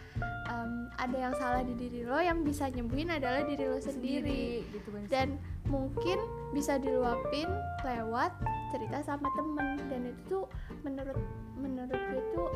em, 0.49 0.71
ada 0.97 1.17
yang 1.29 1.33
salah 1.37 1.61
di 1.61 1.77
diri 1.77 2.01
lo 2.01 2.17
yang 2.17 2.41
bisa 2.41 2.65
nyembuhin 2.73 3.13
adalah 3.13 3.45
diri 3.45 3.69
lo 3.69 3.77
sendiri, 3.77 4.65
gitu 4.73 4.89
kan 4.89 5.05
dan 5.05 5.27
mungkin 5.69 6.17
bisa 6.49 6.81
diluapin 6.81 7.45
lewat 7.85 8.33
cerita 8.73 9.05
sama 9.05 9.29
temen. 9.37 9.77
Dan 9.87 10.09
itu 10.09 10.21
tuh 10.29 10.45
menurut 10.81 11.17
menurut 11.55 11.93
gue 11.93 12.21
tuh 12.33 12.49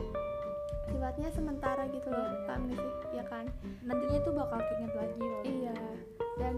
sifatnya 0.90 1.30
sementara 1.30 1.86
gitu 1.94 2.10
loh. 2.10 2.26
Iya, 2.26 2.40
paham 2.50 2.62
gak 2.72 2.80
sih? 2.80 2.94
Ya 3.14 3.24
kan? 3.30 3.46
Nantinya 3.86 4.20
tuh 4.26 4.34
bakal 4.34 4.60
keinget 4.66 4.94
lagi 4.98 5.20
loh 5.22 5.42
iya. 5.46 5.76
Dan 6.38 6.56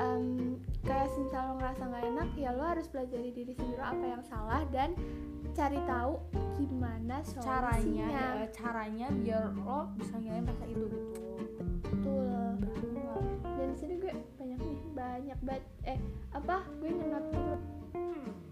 em, 0.00 0.56
kayak 0.82 1.12
misal 1.20 1.42
lo 1.52 1.52
ngerasa 1.60 1.82
nggak 1.84 2.04
enak 2.16 2.28
ya 2.40 2.50
lo 2.56 2.64
harus 2.64 2.86
pelajari 2.88 3.30
diri 3.36 3.52
sendiri 3.52 3.82
apa 3.84 4.04
yang 4.04 4.22
salah 4.24 4.62
dan 4.72 4.96
cari 5.52 5.76
tahu 5.84 6.16
gimana 6.56 7.20
caranya 7.26 7.68
solusinya 7.68 8.06
ya, 8.08 8.28
caranya 8.54 9.06
biar 9.12 9.42
lo 9.60 9.80
bisa 10.00 10.14
ngilangin 10.16 10.46
rasa 10.48 10.64
itu 10.68 10.84
gitu. 10.88 11.10
Betul. 11.90 12.48
Dan 13.60 13.70
sini 13.76 13.94
gue 14.00 14.12
banyak 14.40 14.58
nih 14.60 14.78
banyak 14.96 15.38
banget. 15.44 15.64
Eh 15.84 15.98
apa? 16.32 16.64
Gue 16.80 16.90
nyenot 16.94 17.24
dulu 17.34 17.56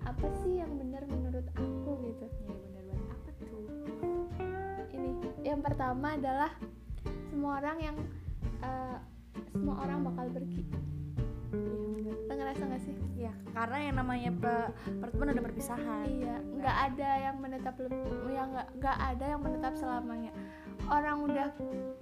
apa 0.04 0.26
sih 0.42 0.58
yang 0.60 0.72
benar 0.76 1.04
menurut 1.06 1.46
aku 1.56 1.90
gitu? 2.02 2.26
Bener 2.48 2.82
banget. 2.92 3.08
Apa 3.24 3.30
tuh? 3.46 3.64
Ini 4.92 5.10
yang 5.46 5.60
pertama 5.64 6.16
adalah 6.18 6.52
semua 7.30 7.62
orang 7.62 7.78
yang 7.80 7.96
eh, 8.64 8.98
semua 9.54 9.76
orang 9.86 9.98
bakal 10.04 10.26
pergi 10.34 10.62
iya 11.96 12.14
lo 12.18 12.32
ngerasa 12.34 12.62
gak 12.64 12.82
sih 12.82 12.94
ya 13.16 13.32
karena 13.50 13.78
yang 13.80 13.96
namanya 13.96 14.30
pe- 14.32 14.70
pertemuan 14.96 15.28
ada 15.30 15.42
perpisahan 15.42 16.04
iya 16.06 16.36
nggak 16.38 16.76
ada 16.86 17.08
yang 17.20 17.36
menetap 17.38 17.74
ya 18.26 18.42
nggak 18.46 18.66
nggak 18.76 18.96
ada 18.98 19.24
yang 19.26 19.40
menetap 19.40 19.72
selamanya 19.74 20.30
orang 20.86 21.16
udah 21.20 21.48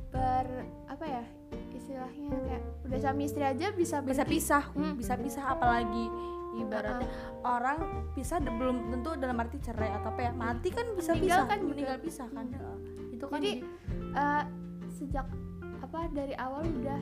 ber 0.08 0.46
apa 0.86 1.04
ya 1.04 1.24
istilahnya 1.72 2.30
kayak 2.42 2.62
udah 2.82 2.98
suami 2.98 3.22
istri 3.24 3.42
aja 3.42 3.66
bisa 3.70 4.00
bisa 4.00 4.22
pergi. 4.22 4.32
pisah 4.36 4.64
Hmm. 4.72 4.94
bisa 4.94 5.14
pisah 5.14 5.44
apalagi 5.48 6.04
ibaratnya 6.56 7.08
orang 7.42 7.78
pisah 8.12 8.38
de- 8.38 8.50
belum 8.50 8.90
tentu 8.90 9.12
dalam 9.14 9.36
arti 9.36 9.60
cerai 9.60 9.92
atau 9.92 10.08
apa 10.08 10.20
ya 10.20 10.32
mati 10.32 10.68
kan 10.68 10.86
bisa 10.92 11.12
Meninggal 11.12 11.22
pisah 11.28 11.44
kan 11.46 11.58
juga. 11.58 11.70
meninggal 11.70 11.98
pisah 12.00 12.28
kan 12.28 12.46
Heeh. 12.48 12.76
itu 13.12 13.24
kan 13.24 13.38
Jadi, 13.38 13.52
Eh, 14.16 14.44
sejak 14.90 15.26
apa 15.78 16.08
dari 16.08 16.32
awal 16.34 16.64
udah 16.64 17.00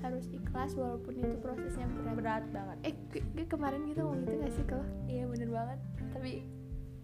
harus 0.00 0.24
ikhlas 0.28 0.72
walaupun 0.74 1.12
itu 1.14 1.36
prosesnya 1.38 1.86
berat. 1.92 2.14
Berat 2.16 2.44
banget. 2.50 2.76
Eh 2.82 2.94
gue, 3.10 3.22
gue 3.34 3.46
kemarin 3.46 3.84
gitu 3.84 4.00
ngomong 4.00 4.24
gitu 4.24 4.34
gak 4.38 4.52
sih 4.52 4.64
kalau 4.64 4.86
iya 5.06 5.24
bener 5.24 5.48
banget. 5.48 5.78
Tapi 6.10 6.32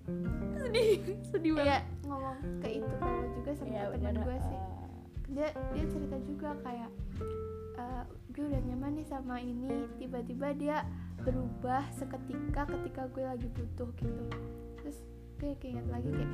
sedih 0.63 0.91
sedih 1.25 1.53
banget. 1.55 1.67
Iya 1.67 1.79
ngomong 2.07 2.37
ke 2.63 2.69
itu 2.73 2.93
kalau 2.97 3.23
juga 3.35 3.51
sama 3.55 3.69
Iya, 3.69 3.83
teman 3.91 4.01
bener. 4.15 4.23
gue 4.25 4.37
sih. 4.41 4.57
Eh, 4.57 4.99
dia 5.27 5.49
dia 5.75 5.85
cerita 5.91 6.17
juga 6.23 6.49
kayak 6.63 6.91
eh, 7.77 8.05
gue 8.31 8.45
udah 8.47 8.63
nyaman 8.63 8.93
nih 8.95 9.07
sama 9.07 9.37
ini 9.39 9.73
tiba-tiba 9.97 10.49
dia 10.55 10.77
berubah 11.19 11.83
seketika 11.91 12.69
ketika 12.69 13.09
gue 13.11 13.25
lagi 13.25 13.49
butuh 13.51 13.89
gitu 13.97 14.25
gue 15.37 15.53
keinget 15.61 15.87
lagi 15.93 16.09
kayak 16.09 16.33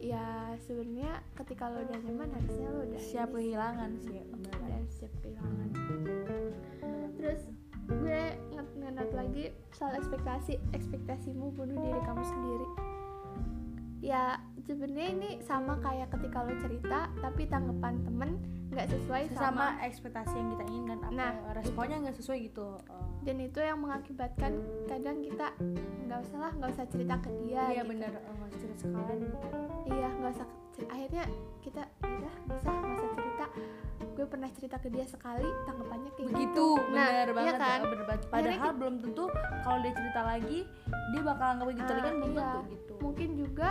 ya 0.00 0.26
sebenarnya 0.64 1.12
ketika 1.36 1.68
lo 1.68 1.80
udah 1.80 1.98
nyaman 2.00 2.28
harusnya 2.32 2.68
lo 2.68 2.80
udah 2.88 3.00
siap 3.00 3.28
kehilangan 3.32 3.90
sih 4.00 4.20
bener. 4.24 4.52
udah 4.56 4.80
siap 4.88 5.12
kehilangan. 5.20 5.68
Terus 7.20 7.42
gue 7.84 8.22
nge- 8.52 8.74
ngenot 8.80 9.10
lagi 9.12 9.44
soal 9.72 9.92
ekspektasi 9.96 10.56
ekspektasimu 10.72 11.52
bunuh 11.52 11.76
diri 11.76 12.00
kamu 12.00 12.24
sendiri. 12.24 12.66
Ya 14.00 14.36
sebenarnya 14.64 15.08
ini 15.16 15.30
sama 15.40 15.80
kayak 15.80 16.12
ketika 16.12 16.44
lo 16.44 16.52
cerita 16.60 17.08
tapi 17.20 17.48
tanggapan 17.48 18.04
temen 18.04 18.30
nggak 18.68 18.88
sesuai 18.88 19.32
sama 19.32 19.40
sama 19.40 19.66
ekspektasi 19.84 20.34
yang 20.34 20.48
kita 20.52 20.64
inginkan 20.66 20.98
apa 21.04 21.12
Nah, 21.12 21.32
responnya 21.56 21.96
nggak 22.00 22.16
sesuai 22.16 22.38
gitu. 22.44 22.76
Eh, 22.84 23.08
dan 23.24 23.36
itu 23.38 23.58
yang 23.58 23.78
mengakibatkan 23.78 24.52
kadang 24.84 25.16
kita 25.18 25.46
nggak 26.04 26.18
usah 26.20 26.38
lah 26.38 26.52
nggak 26.54 26.70
usah 26.70 26.86
cerita 26.86 27.14
ke 27.18 27.30
dia 27.40 27.62
iya 27.66 27.80
gitu. 27.80 27.90
bener 27.90 28.12
Eh, 28.12 28.20
nggak 28.30 28.46
usah 28.46 28.58
cerita 28.60 28.76
sekalian 28.78 29.18
gitu. 29.18 29.46
iya 29.88 30.08
nggak 30.14 30.32
usah 30.32 30.46
akhirnya 30.84 31.24
kita 31.60 31.82
udah 32.02 32.34
nggak 32.44 32.58
usah 32.58 32.72
nggak 32.74 32.94
usah 32.94 33.10
cerita 33.14 33.46
gue 34.14 34.26
pernah 34.26 34.48
cerita 34.50 34.76
ke 34.76 34.88
dia 34.88 35.04
sekali 35.04 35.48
tanggapannya 35.64 36.10
kayak 36.12 36.28
begitu 36.28 36.44
gitu. 36.44 36.68
Nah, 36.92 37.06
bener 37.08 37.26
iya 37.26 37.34
banget 37.34 37.54
kan? 37.56 37.78
eh, 37.80 37.82
bener 37.84 38.04
banget 38.04 38.22
Akhirnya 38.24 38.38
padahal 38.54 38.74
belum 38.76 38.94
tentu 39.00 39.24
kalau 39.64 39.78
dia 39.80 39.92
cerita 39.92 40.20
lagi 40.22 40.58
dia 41.10 41.22
bakal 41.22 41.48
nggak 41.52 41.68
begitu 41.68 41.84
Ah, 41.84 41.94
lagi 41.94 42.04
kan 42.04 42.14
belum 42.14 42.30
iya. 42.30 42.44
tentu 42.44 42.62
gitu 42.70 42.94
mungkin 43.00 43.28
juga 43.34 43.68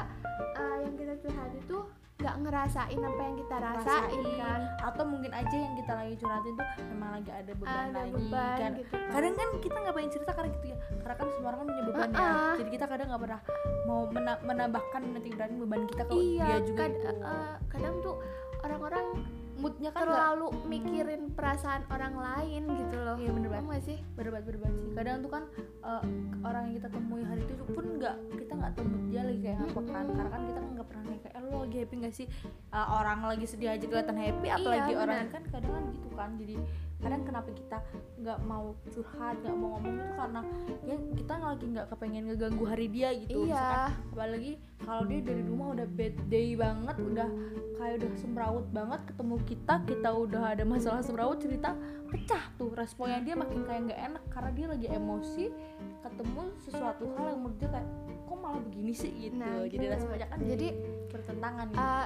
uh, 0.54 0.78
yang 0.80 0.94
kita 0.96 1.14
curhat 1.20 1.52
itu 1.54 1.78
nggak 2.14 2.36
ngerasain 2.40 3.00
apa 3.00 3.22
yang 3.22 3.36
kita 3.36 3.56
rasain 3.58 3.84
Rasain. 4.06 4.38
kan 4.38 4.62
atau 4.82 5.04
mungkin 5.04 5.32
aja 5.34 5.56
yang 5.56 5.74
kita 5.76 5.94
lagi 5.94 6.16
curhatin 6.16 6.54
tuh 6.54 6.68
memang 6.88 7.10
lagi 7.12 7.32
ada 7.32 7.52
beban 7.52 7.74
ada 7.74 8.00
lagi 8.00 8.12
beban 8.14 8.56
kan 8.56 8.72
gitu 8.74 8.90
kan. 8.90 9.10
kadang 9.12 9.34
kan 9.34 9.50
kita 9.60 9.78
nggak 9.78 9.94
pengen 9.94 10.12
cerita 10.12 10.32
karena 10.32 10.50
gitu 10.54 10.66
ya 10.66 10.78
karena 11.04 11.16
kan 11.16 11.28
semua 11.30 11.48
orang 11.50 11.60
kan 11.60 11.68
punya 11.68 11.84
beban 11.84 12.10
ya 12.10 12.20
Uh-uh. 12.22 12.54
jadi 12.56 12.70
kita 12.72 12.86
kadang 12.88 13.08
nggak 13.10 13.22
pernah 13.22 13.40
mau 13.84 14.02
mena- 14.08 14.42
menambahkan 14.42 15.02
nanti 15.10 15.30
beban 15.34 15.82
kita 15.86 16.04
ke 16.06 16.14
iya 16.14 16.46
dia 16.46 16.58
juga 16.64 16.84
kad- 16.86 16.96
gitu. 16.96 17.10
uh, 17.20 17.56
kadang 17.68 17.96
tuh 18.00 18.16
orang-orang 18.62 19.06
moodnya 19.54 19.92
kan 19.92 20.04
terlalu 20.04 20.48
mikirin 20.66 21.30
perasaan 21.32 21.86
orang 21.88 22.14
lain 22.16 22.64
gitu 22.66 22.98
loh. 22.98 23.16
Iya, 23.16 23.30
bener 23.32 23.48
banget. 23.48 23.62
Paham 23.62 23.70
nggak 23.70 23.84
sih? 23.86 23.98
Berdebat 24.14 24.44
berdebat 24.44 24.74
sih. 24.74 24.90
Kadang 24.94 25.16
tuh 25.22 25.32
kan 25.32 25.44
eh, 25.84 26.02
orang 26.42 26.62
yang 26.70 26.76
kita 26.78 26.90
temui 26.90 27.24
hari 27.24 27.42
itu 27.44 27.54
pun 27.68 27.86
nggak 27.98 28.16
kita 28.36 28.54
nggak 28.54 28.72
tahu 28.74 28.86
dia 29.08 29.22
lagi 29.24 29.40
kayak 29.42 29.60
apa 29.62 29.80
kan. 29.86 30.06
Karena 30.10 30.30
kan 30.32 30.42
kita 30.50 30.60
nggak 30.74 30.88
pernah 30.90 31.04
kayak 31.06 31.34
eh, 31.34 31.42
lo 31.44 31.58
lagi 31.64 31.78
happy 31.80 31.96
nggak 32.02 32.16
sih? 32.16 32.28
Eh, 32.74 32.88
orang 32.90 33.20
lagi 33.24 33.46
sedih 33.46 33.70
aja 33.72 33.86
kelihatan 33.86 34.18
happy. 34.18 34.48
Apalagi 34.50 34.92
Iya, 34.92 35.00
orang 35.00 35.18
benar. 35.22 35.34
kan 35.34 35.44
kadang 35.52 35.72
kan 35.72 35.84
gitu 35.92 36.10
kan. 36.14 36.30
Jadi 36.36 36.56
kadang 37.04 37.22
kenapa 37.28 37.50
kita 37.52 37.78
nggak 38.24 38.40
mau 38.48 38.72
curhat 38.88 39.36
nggak 39.44 39.58
mau 39.60 39.70
ngomong 39.76 39.94
itu 40.00 40.14
karena 40.16 40.42
ya 40.88 40.96
kita 41.20 41.34
lagi 41.36 41.66
nggak 41.68 41.88
kepengen 41.92 42.24
ngeganggu 42.32 42.64
hari 42.64 42.88
dia 42.88 43.10
gitu. 43.14 43.44
Iya. 43.44 43.52
Misalkan 43.52 43.92
apalagi 44.16 44.52
kalau 44.84 45.04
dia 45.08 45.20
dari 45.22 45.44
rumah 45.44 45.68
udah 45.76 45.88
bad 45.92 46.16
day 46.32 46.50
banget 46.56 46.96
udah 46.96 47.30
kayak 47.78 47.94
udah 48.00 48.12
semrawut 48.16 48.68
banget 48.72 49.02
ketemu 49.12 49.36
kita 49.44 49.76
kita 49.84 50.10
udah 50.16 50.44
ada 50.56 50.64
masalah 50.64 51.02
semrawut 51.04 51.38
cerita 51.44 51.76
pecah 52.08 52.44
tuh 52.56 52.72
responnya 52.78 53.20
dia 53.20 53.36
makin 53.36 53.66
kayak 53.68 53.82
nggak 53.92 54.02
enak 54.14 54.24
karena 54.32 54.52
dia 54.56 54.66
lagi 54.72 54.88
emosi 54.88 55.46
ketemu 56.06 56.44
sesuatu 56.64 57.04
hal 57.18 57.26
yang 57.36 57.40
menurut 57.42 57.58
dia 57.60 57.70
kayak 57.74 57.90
malah 58.44 58.62
begini 58.62 58.92
sih 58.92 59.12
gitu. 59.12 59.36
Nah, 59.36 59.64
jadi 59.64 59.72
gitu. 59.80 59.86
responnya 59.90 60.28
kan 60.28 60.38
Jadi, 60.44 60.68
bertentangan 61.08 61.66
gitu. 61.70 61.80
uh, 61.80 62.06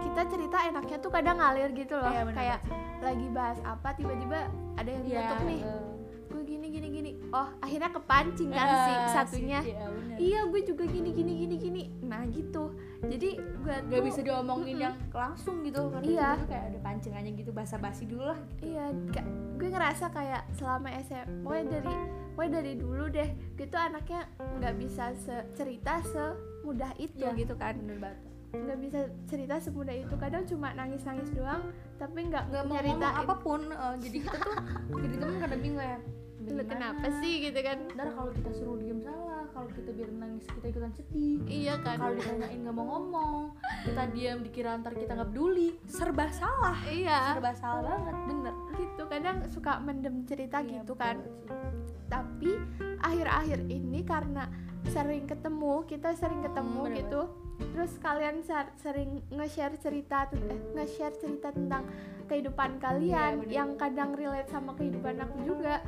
kita 0.00 0.22
cerita 0.26 0.56
enaknya 0.64 0.96
tuh 0.98 1.10
kadang 1.10 1.36
ngalir 1.36 1.70
gitu 1.72 1.94
loh. 1.94 2.08
Iya, 2.08 2.22
bener 2.24 2.34
kayak 2.34 2.58
lagi 3.00 3.26
bahas 3.30 3.58
apa 3.62 3.88
tiba-tiba 3.92 4.38
ada 4.74 4.90
yang 4.90 5.04
Iya, 5.04 5.18
ngetuk 5.20 5.40
nih. 5.44 5.60
eh, 5.60 5.82
gue 6.30 6.42
gini 6.46 6.66
gini 6.68 6.88
gini. 6.90 7.10
Oh 7.30 7.48
akhirnya 7.58 7.90
kepancing 7.90 8.50
kan 8.50 8.66
eh, 8.66 8.80
si 8.80 8.92
satunya. 9.10 9.60
Iya, 9.60 9.84
bener. 9.86 10.16
iya 10.18 10.40
gue 10.42 10.60
juga 10.62 10.84
gini 10.84 11.10
gini 11.10 11.32
gini 11.36 11.54
gini. 11.56 11.82
Nah 12.02 12.22
gitu. 12.26 12.72
Jadi 13.02 13.28
gue 13.36 13.76
tuh- 13.90 14.02
bisa 14.02 14.20
diomongin 14.20 14.74
Mm-mm. 14.74 14.84
yang 14.84 14.96
langsung 15.10 15.60
gitu. 15.60 15.88
Kan 15.88 16.00
Iya. 16.00 16.28
Itu 16.34 16.46
kayak 16.46 16.64
ada 16.66 16.78
pancingannya 16.80 17.32
gitu 17.34 17.50
basa-basi 17.50 18.04
dulu 18.04 18.24
lah 18.26 18.38
iya 18.60 18.84
ka- 19.10 19.28
gue 19.54 19.68
ngerasa 19.68 20.08
kayak 20.08 20.48
selama 20.52 20.88
SM 20.98 21.26
pokoknya 21.42 21.66
dari 21.74 21.94
pokoknya 22.40 22.56
dari 22.56 22.72
dulu 22.72 23.04
deh 23.12 23.28
gitu 23.52 23.76
anaknya 23.76 24.24
nggak 24.40 24.74
bisa 24.80 25.12
se- 25.12 25.44
cerita 25.52 26.00
semudah 26.00 26.88
itu 26.96 27.20
Iya. 27.20 27.36
gitu 27.36 27.52
kan. 27.52 27.76
bener 27.76 28.00
banget. 28.00 28.18
Nggak 28.50 28.78
bisa 28.80 28.98
cerita 29.28 29.54
semudah 29.60 29.92
itu 29.92 30.14
kadang 30.16 30.48
cuma 30.48 30.72
nangis 30.72 31.04
nangis 31.04 31.28
doang 31.30 31.68
tapi 32.00 32.32
nggak 32.32 32.48
nggak 32.48 32.64
mau 32.64 32.80
ngomong 32.80 33.12
apa 33.12 33.34
pun 33.36 33.60
eh, 33.68 33.94
jadi 34.00 34.18
kita 34.24 34.36
tuh 34.40 34.56
jadi 34.96 35.16
temen 35.20 35.36
kadang 35.36 35.60
bingung 35.60 35.84
ya 35.84 36.00
lu 36.40 36.64
kenapa 36.64 37.06
sih 37.20 37.44
gitu 37.44 37.60
kan? 37.60 37.78
Ntar 37.92 38.08
kalau 38.10 38.32
kita 38.32 38.50
suruh 38.50 38.80
diem 38.80 39.04
salah 39.04 39.44
kalau 39.52 39.68
kita 39.68 39.92
biar 39.92 40.08
nangis 40.10 40.44
kita 40.48 40.66
ikutan 40.66 40.92
sedih. 40.96 41.44
Iya 41.44 41.76
kan? 41.78 42.00
Kalau 42.00 42.16
ditanyain 42.16 42.58
nggak 42.58 42.72
mau 42.72 42.86
ngomong 42.90 43.52
kita 43.84 44.02
diam 44.10 44.40
dikira 44.40 44.80
ntar 44.80 44.96
kita 44.96 45.12
nggak 45.12 45.28
peduli 45.28 45.76
serba 45.84 46.32
salah. 46.32 46.80
Iya. 46.88 47.36
Serba 47.36 47.52
salah 47.52 48.00
banget 48.00 48.16
bener. 48.24 48.54
Gitu 48.72 49.02
kadang 49.06 49.36
suka 49.46 49.76
mendem 49.78 50.24
cerita 50.24 50.64
Iya, 50.64 50.80
gitu 50.80 50.96
kan. 50.96 51.20
sih. 51.20 51.89
Tapi 52.10 52.58
akhir-akhir 53.00 53.64
ini 53.64 54.02
karena 54.02 54.50
sering 54.90 55.24
ketemu 55.24 55.86
kita 55.86 56.12
sering 56.12 56.42
ketemu 56.42 56.82
Hmm, 56.82 56.94
gitu 56.98 57.22
terus 57.70 57.92
kalian 58.00 58.42
ser- 58.42 58.72
sering 58.76 59.22
nge-share 59.30 59.76
cerita 59.78 60.26
eh, 60.32 60.58
nge-share 60.74 61.14
cerita 61.14 61.52
tentang 61.52 61.86
kehidupan 62.26 62.80
kalian 62.80 63.06
Iya, 63.36 63.40
bener. 63.40 63.52
yang 63.52 63.70
kadang 63.76 64.10
relate 64.12 64.48
sama 64.48 64.74
kehidupan 64.74 65.20
aku 65.20 65.36
juga 65.44 65.84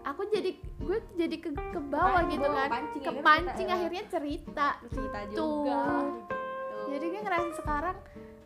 aku 0.00 0.24
jadi 0.30 0.56
gue 0.78 0.98
jadi 1.14 1.36
ke, 1.36 1.50
ke 1.52 1.80
bawah 1.84 2.22
Kepancing, 2.22 2.32
gitu 2.32 2.48
kan 2.48 2.68
kepancing, 2.70 3.02
akhirnya 3.02 3.12
kepancing 3.12 3.52
kita, 3.58 3.68
eh, 3.68 3.76
akhirnya 3.76 4.04
cerita 4.08 4.66
cerita 4.88 5.18
Tuh. 5.26 5.34
juga 5.34 5.80
gitu. 6.08 6.34
jadi 6.88 7.04
gue 7.04 7.20
ngerasa 7.20 7.50
sekarang 7.58 7.96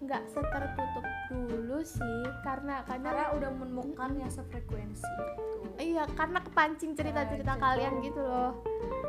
nggak 0.02 0.22
setertutup 0.26 1.06
dulu 1.30 1.78
sih 1.86 2.22
karena 2.42 2.82
kadang 2.90 3.14
karena 3.14 3.34
udah 3.38 3.50
menemukan 3.54 4.10
yang 4.18 4.30
sefrekuensi 4.30 5.06
gitu. 5.06 5.66
Iya, 5.78 6.04
karena 6.18 6.42
kepancing 6.42 6.92
cerita-cerita 6.98 7.54
Nah, 7.54 7.58
kalian 7.58 8.02
gitu 8.02 8.20
loh. 8.20 8.52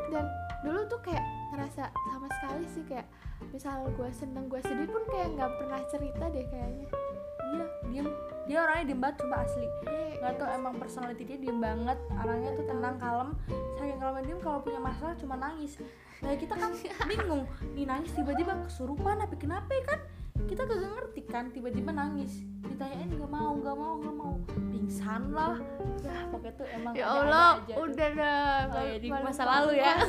Dan 0.08 0.24
dulu 0.62 0.86
tuh 0.86 1.00
kayak 1.02 1.24
ngerasa 1.52 1.90
sama 1.90 2.28
sekali 2.40 2.64
sih 2.70 2.84
kayak 2.86 3.06
misal 3.50 3.90
gue 3.90 4.08
seneng 4.14 4.46
gue 4.48 4.62
sedih 4.62 4.88
pun 4.88 5.02
kayak 5.10 5.34
nggak 5.34 5.52
pernah 5.58 5.80
cerita 5.90 6.24
deh 6.30 6.46
kayaknya. 6.46 6.88
Iya, 7.44 7.66
diem. 7.90 8.06
Dia 8.44 8.58
orangnya 8.64 8.84
diem 8.90 9.00
banget 9.02 9.16
coba 9.24 9.36
asli. 9.44 9.66
Iya, 9.86 10.04
Gak 10.24 10.32
tau 10.40 10.48
emang 10.48 10.74
personality 10.80 11.22
dia 11.28 11.38
diem 11.38 11.58
banget. 11.60 11.98
Orangnya 12.16 12.50
tuh 12.56 12.64
tenang, 12.64 12.96
kalem. 12.96 13.30
Saking 13.76 14.00
kalem 14.00 14.22
diem 14.24 14.40
kalau 14.40 14.58
punya 14.64 14.80
masalah 14.80 15.14
cuma 15.20 15.34
nangis. 15.36 15.76
Nah 16.24 16.32
kita 16.34 16.54
kan 16.56 16.70
bingung. 17.10 17.44
Nih 17.76 17.84
nangis 17.84 18.10
tiba-tiba 18.16 18.56
kesurupan 18.64 19.20
apa 19.20 19.34
kenapa 19.36 19.70
kan? 19.84 20.00
Kita 20.34 20.66
kagak 20.66 20.90
ngerti 20.90 21.22
kan 21.30 21.44
tiba-tiba 21.54 21.94
nangis. 21.94 22.42
Ditanyain 22.66 23.06
gak 23.06 23.30
mau, 23.30 23.54
gak 23.62 23.76
mau, 23.78 23.94
gak 24.02 24.16
mau. 24.18 24.34
Pingsan 24.74 25.30
lah. 25.30 25.62
Ya 26.02 26.26
pokoknya 26.28 26.52
tuh 26.58 26.66
emang 26.74 26.92
Ya 26.92 27.06
Allah, 27.06 27.50
aja. 27.62 27.74
udah 27.78 28.08
dah. 28.18 28.58
Oh, 28.74 28.82
ya, 28.82 28.96
di 28.98 29.08
masa 29.08 29.42
lalu 29.46 29.70
ya. 29.78 29.94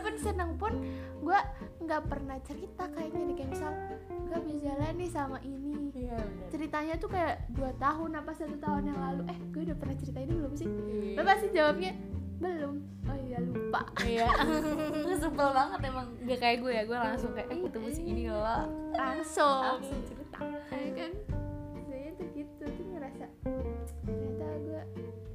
Pun 0.00 0.16
seneng 0.16 0.56
pun 0.56 0.72
gue 1.20 1.38
nggak 1.84 2.02
pernah 2.08 2.40
cerita 2.40 2.88
kayaknya 2.88 3.20
deh 3.30 3.36
kayak 3.36 3.50
misal 3.52 3.72
gue 4.08 4.32
habis 4.32 4.56
jalan 4.64 4.92
nih 4.96 5.10
sama 5.12 5.38
ini. 5.44 5.92
Iya 5.92 6.16
bener. 6.16 6.48
Ceritanya 6.48 6.94
tuh 6.96 7.10
kayak 7.12 7.36
dua 7.52 7.70
tahun 7.76 8.16
apa 8.16 8.32
satu 8.32 8.56
tahun 8.56 8.88
yang 8.88 8.98
lalu. 8.98 9.22
Eh, 9.28 9.38
gue 9.52 9.62
udah 9.68 9.76
pernah 9.76 9.96
cerita 10.00 10.18
ini 10.24 10.32
belum 10.40 10.54
sih? 10.56 10.66
Iya. 10.66 11.20
Lo 11.20 11.22
pasti 11.26 11.46
jawabnya 11.52 11.92
belum. 12.40 12.76
Oh 13.04 13.16
iya 13.20 13.38
lupa. 13.44 13.80
Iya, 14.00 14.28
sebel 15.20 15.48
banget 15.52 15.80
emang. 15.84 16.08
Gak 16.24 16.40
kayak 16.40 16.58
gue 16.64 16.72
ya, 16.72 16.82
gue 16.88 16.98
langsung 16.98 17.30
kayak 17.36 17.48
eh 17.52 17.60
ketemu 17.68 17.88
si 17.92 18.02
ini 18.08 18.24
loh. 18.32 18.64
Langsung. 18.96 19.76
Langsung 19.76 20.00
cerita. 20.08 20.38
ya 20.72 20.90
kan? 20.96 21.12
Biasanya 21.84 22.12
tuh 22.16 22.26
gitu 22.32 22.64
tuh 22.64 22.86
ngerasa 22.96 23.26
ternyata 24.08 24.46
gue 24.64 24.82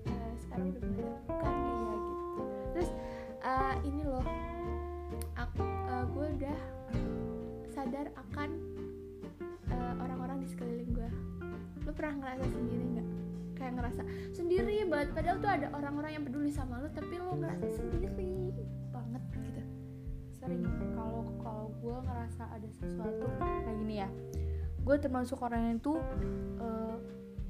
eh, 0.10 0.32
sekarang 0.42 0.66
udah 0.74 0.82
nih 0.82 0.98
ya 0.98 1.14
gitu. 1.22 2.44
Terus 2.74 2.90
eh, 3.46 3.76
ini 3.86 4.02
loh 4.02 4.26
aku 5.38 5.62
eh, 5.64 6.06
gue 6.10 6.28
udah 6.42 6.60
sadar 7.70 8.10
akan 8.18 8.50
orang-orang 10.02 10.42
di 10.42 10.48
sekeliling 10.50 10.90
gue. 10.90 11.10
Lu 11.86 11.92
pernah 11.94 12.18
ngerasa 12.18 12.46
sendiri 12.50 12.86
nggak 12.98 13.25
kayak 13.56 13.74
ngerasa 13.80 14.02
sendiri 14.36 14.84
banget 14.86 15.10
padahal 15.16 15.38
tuh 15.40 15.52
ada 15.52 15.68
orang-orang 15.74 16.12
yang 16.20 16.24
peduli 16.28 16.52
sama 16.52 16.84
lu 16.84 16.92
tapi 16.92 17.16
lu 17.18 17.40
ngerasa 17.40 17.68
sendiri 17.72 18.08
banget 18.92 19.24
gitu 19.42 19.62
Sering 20.46 20.62
kalau 20.94 21.26
kalau 21.42 21.66
gue 21.82 21.98
ngerasa 22.06 22.44
ada 22.54 22.68
sesuatu 22.70 23.26
kayak 23.42 23.76
gini 23.82 23.96
ya, 23.98 24.10
gue 24.86 24.96
termasuk 25.02 25.42
orang 25.42 25.74
yang 25.74 25.78
tuh 25.82 25.98
eh, 26.62 26.96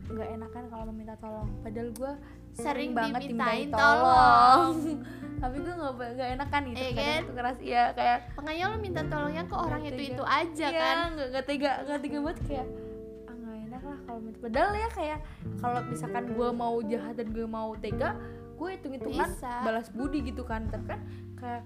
nggak 0.07 0.29
enakan 0.39 0.63
kalau 0.71 0.83
meminta 0.95 1.19
tolong. 1.19 1.51
Padahal 1.59 1.91
gue 1.91 2.13
Sering 2.55 2.95
banget 2.95 3.27
dimintain 3.27 3.67
dimintain 3.67 3.75
tolong. 3.75 4.73
Tapi 5.43 5.55
gue 5.59 5.73
nggak 5.75 5.93
nggak 6.15 6.29
enakan 6.39 6.61
gitu. 6.71 6.79
Kadang 6.79 6.95
kan? 6.95 7.19
tuh 7.19 7.33
ngerasa 7.35 7.59
ya 7.67 7.83
kayak 7.91 8.19
makanya 8.39 8.63
lu 8.71 8.77
minta 8.79 9.01
tolongnya 9.03 9.43
ke 9.43 9.55
orang 9.59 9.81
itu 9.83 10.01
itu 10.15 10.23
aja 10.23 10.67
Iya, 10.71 10.79
kan 10.79 10.97
nggak 11.19 11.43
tega 11.43 11.71
nggak 11.83 11.99
tega 11.99 12.17
banget 12.23 12.39
kayak 12.47 12.67
kalau 14.15 14.39
padahal 14.39 14.71
ya 14.73 14.87
kayak 14.89 15.19
kalau 15.57 15.79
misalkan 15.83 16.23
gue 16.29 16.49
mau 16.49 16.75
jahat 16.81 17.13
dan 17.13 17.27
gue 17.29 17.43
mau 17.45 17.75
tega 17.75 18.15
gue 18.55 18.69
hitung 18.71 18.93
hitungan 18.93 19.27
Bisa. 19.27 19.51
balas 19.61 19.91
budi 19.91 20.23
gitu 20.23 20.41
kan 20.41 20.63
tapi 20.65 20.87
kan 20.87 21.01
kayak 21.35 21.61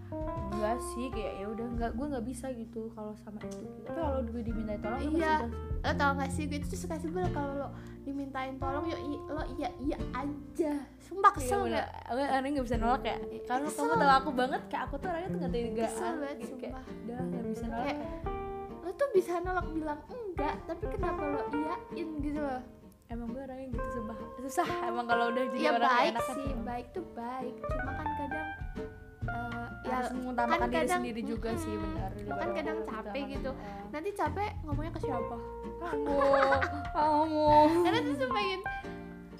enggak 0.50 0.78
sih 0.84 1.06
kayak 1.08 1.34
ya 1.36 1.46
udah 1.48 1.66
nggak 1.72 1.92
gue 1.94 2.06
nggak 2.08 2.26
bisa 2.26 2.50
gitu 2.50 2.90
kalau 2.90 3.14
sama 3.16 3.38
itu 3.44 3.62
tapi 3.80 3.94
kalau 3.96 4.20
gue 4.24 4.42
diminta 4.42 4.74
tolong 4.80 5.02
Iya. 5.08 5.36
lo 5.80 5.92
tau 5.94 6.12
gak 6.14 6.28
sih 6.28 6.44
gue 6.44 6.60
tuh 6.60 6.76
suka 6.76 6.98
sebel 6.98 7.30
kalau 7.30 7.54
lo 7.56 7.70
dimintain 8.02 8.58
tolong 8.58 8.90
i- 8.90 9.22
lo 9.24 9.46
iya 9.54 9.70
iya 9.80 9.98
aja 10.12 10.72
sumpah 11.00 11.30
Iya, 11.30 11.38
kesel 11.38 11.60
bener. 11.62 11.78
gak 11.78 11.88
Gue 12.10 12.26
aneh 12.28 12.50
gak 12.52 12.66
bisa 12.66 12.78
nolak 12.78 13.04
ya 13.04 13.18
Iya, 13.22 13.42
Karena 13.46 13.68
kesel. 13.70 13.82
kamu 13.86 13.94
tau 13.96 14.12
aku 14.18 14.32
banget 14.34 14.62
Kayak 14.66 14.84
aku 14.84 14.96
tuh 14.98 15.08
orangnya 15.08 15.30
tuh 15.30 15.40
gak 15.40 15.52
tega 15.54 15.70
Kesel 15.80 16.14
banget, 16.16 16.36
gitu, 16.40 16.54
Kayak 16.58 16.74
sumpah. 16.74 16.84
udah 17.00 17.20
gak 17.30 17.44
bisa 17.46 17.64
nolak 17.64 17.86
Kayak, 17.86 18.00
lo 18.80 18.90
tuh 18.92 19.10
bisa 19.14 19.34
nolak 19.40 19.68
bilang 19.70 20.00
enggak 20.10 20.56
tapi 20.66 20.84
kenapa 20.90 21.22
lo 21.24 21.39
gue 23.40 23.48
orangnya 23.48 23.68
gitu 23.72 23.88
sumpah 23.96 24.18
Susah 24.44 24.68
emang 24.84 25.06
kalau 25.08 25.32
udah 25.32 25.44
jadi 25.48 25.64
ya 25.64 25.72
orang 25.72 25.88
baik 25.88 26.16
sih 26.28 26.44
tuh. 26.44 26.64
baik 26.68 26.88
tuh 26.92 27.06
baik 27.16 27.54
cuma 27.64 27.92
kan 27.96 28.08
kadang 28.20 28.48
eh, 29.24 29.68
ya 29.88 29.94
harus 29.96 30.12
mengutamakan 30.12 30.60
kan 30.60 30.68
diri 30.68 30.76
kadang- 30.76 31.00
sendiri 31.00 31.22
juga 31.24 31.50
sih 31.56 31.72
Mm-mm. 31.72 31.84
benar 31.88 32.12
kan 32.36 32.50
kadang 32.52 32.78
capek 32.84 33.24
gitu. 33.32 33.52
nanti 33.96 34.10
capek 34.12 34.50
ngomongnya 34.68 34.92
ke 34.92 35.00
siapa 35.00 35.36
kamu 35.80 36.16
kamu 37.00 37.48
karena 37.80 38.00
tuh 38.04 38.28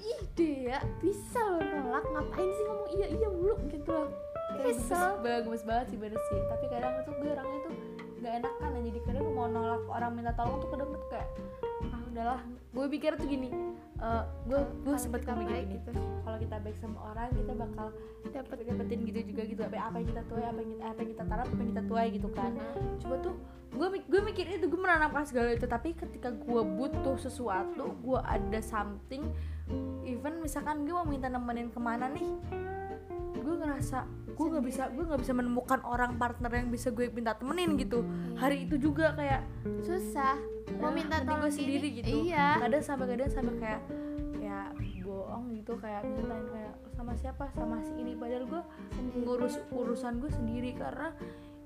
ih 0.00 0.20
deh 0.32 0.56
ya 0.72 0.78
bisa 1.04 1.40
lo 1.44 1.60
nolak 1.60 2.04
ngapain 2.08 2.48
sih 2.48 2.64
ngomong 2.64 2.88
iya 2.88 3.06
iya 3.12 3.28
mulu 3.28 3.54
gitu 3.68 3.90
loh 3.92 4.08
kesel 4.64 5.20
bagus 5.20 5.60
banget 5.60 5.92
sih 5.92 5.98
bener 6.00 6.20
sih 6.32 6.40
tapi 6.48 6.64
kadang 6.72 7.04
tuh 7.04 7.12
gue 7.20 7.28
orangnya 7.28 7.58
tuh 7.68 7.74
gak 8.20 8.32
enakan 8.40 8.70
aja 8.72 8.80
jadi 8.88 9.00
kadang 9.04 9.24
mau 9.36 9.44
nolak 9.44 9.84
orang 9.92 10.10
minta 10.16 10.32
tolong 10.32 10.56
tuh 10.56 10.68
kadang 10.72 10.88
tuh 10.88 11.04
kayak 11.12 11.28
ah 11.88 12.00
udahlah. 12.12 12.40
Gue 12.70 12.86
pikir 12.86 13.18
tuh 13.18 13.26
gini 13.26 13.50
eh, 14.00 14.22
gue 14.46 14.60
gue 14.84 14.96
sempet 15.00 15.24
baik 15.24 15.48
gini 15.48 15.80
gitu. 15.80 15.90
Kalau 15.96 16.38
kita 16.38 16.56
baik 16.60 16.76
sama 16.78 16.98
orang 17.12 17.28
kita 17.34 17.52
bakal 17.56 17.86
dapet. 18.30 18.56
dapetin 18.68 19.00
gitu 19.08 19.18
juga 19.24 19.42
gitu. 19.48 19.60
Apa 19.64 19.76
apa 19.90 19.96
yang 19.98 20.08
kita 20.12 20.22
tuai 20.28 20.44
apa 20.46 20.58
yang 20.62 20.70
kita 20.76 20.84
apa 20.86 20.98
yang 21.00 21.10
kita 21.10 21.24
tanam 21.26 21.46
apa 21.48 21.60
yang 21.60 21.70
kita 21.72 21.84
tuai 21.88 22.06
gitu 22.12 22.28
kan. 22.30 22.52
Coba 23.02 23.16
tuh 23.24 23.34
gue 23.70 23.88
gue 24.06 24.20
mikir 24.20 24.44
itu 24.50 24.66
gue 24.68 24.80
menanamkan 24.80 25.24
segala 25.24 25.56
itu. 25.56 25.66
Tapi 25.66 25.96
ketika 25.96 26.28
gue 26.30 26.62
butuh 26.62 27.16
sesuatu 27.16 27.96
gue 28.04 28.18
ada 28.22 28.60
something 28.60 29.24
even 30.04 30.42
misalkan 30.42 30.82
gue 30.82 30.94
mau 30.94 31.06
minta 31.06 31.30
nemenin 31.30 31.70
ke 31.70 31.78
mana 31.78 32.10
nih 32.10 32.26
ngerasa 33.60 33.98
gue 34.30 34.46
nggak 34.48 34.64
bisa 34.64 34.82
gue 34.88 35.04
nggak 35.04 35.20
bisa 35.20 35.32
menemukan 35.32 35.80
orang 35.84 36.16
partner 36.16 36.48
yang 36.50 36.68
bisa 36.68 36.88
gue 36.88 37.06
minta 37.08 37.36
temenin 37.36 37.76
gitu. 37.76 38.00
Hari 38.34 38.64
itu 38.64 38.80
juga 38.80 39.12
kayak 39.12 39.44
susah. 39.80 40.40
Mau 40.76 40.88
"Ah, 40.88 40.92
minta 40.92 41.20
tolong 41.20 41.44
gue 41.44 41.52
sendiri 41.52 41.88
gini, 41.92 42.00
gitu. 42.00 42.16
iya. 42.26 42.56
Kadang 42.58 42.80
sampai 42.80 43.06
kadang 43.08 43.28
sampai 43.28 43.54
kayak 43.58 43.80
ya 44.36 44.58
bohong 45.00 45.52
gitu 45.52 45.74
kayak 45.76 46.06
misalnya 46.06 46.46
kayak 46.48 46.74
sama 46.94 47.12
siapa 47.14 47.44
sama 47.52 47.76
si 47.82 47.92
ini. 47.94 48.12
Padahal 48.14 48.44
gue 48.46 48.62
ngurus 49.20 49.60
urusan 49.68 50.18
gue 50.18 50.30
sendiri 50.30 50.72
karena 50.72 51.12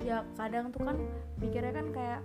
ya 0.00 0.26
kadang 0.34 0.68
tuh 0.68 0.82
kan 0.82 0.96
mikirnya 1.38 1.72
kan 1.72 1.86
kayak 1.90 2.20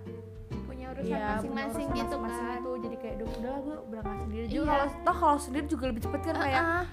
punya 0.66 0.90
urusan 0.90 1.12
ya 1.12 1.38
masing-masing 1.38 1.86
punya 1.86 2.02
gitu 2.02 2.14
urusan 2.14 2.24
masing-masing 2.24 2.48
kan. 2.48 2.58
itu 2.58 2.70
jadi 2.80 2.96
kayak 2.98 3.14
udah 3.20 3.54
gue 3.60 3.76
berangkat 3.86 4.16
sendiri 4.20 4.44
juga 4.44 4.56
Iya. 4.56 4.66
kalau 4.66 4.86
toh 5.00 5.16
kalau 5.16 5.38
sendiri 5.38 5.66
juga 5.66 5.84
lebih 5.86 6.02
cepet 6.02 6.20
kan 6.20 6.36
kayak 6.36 6.58
Heeh. 6.58 6.84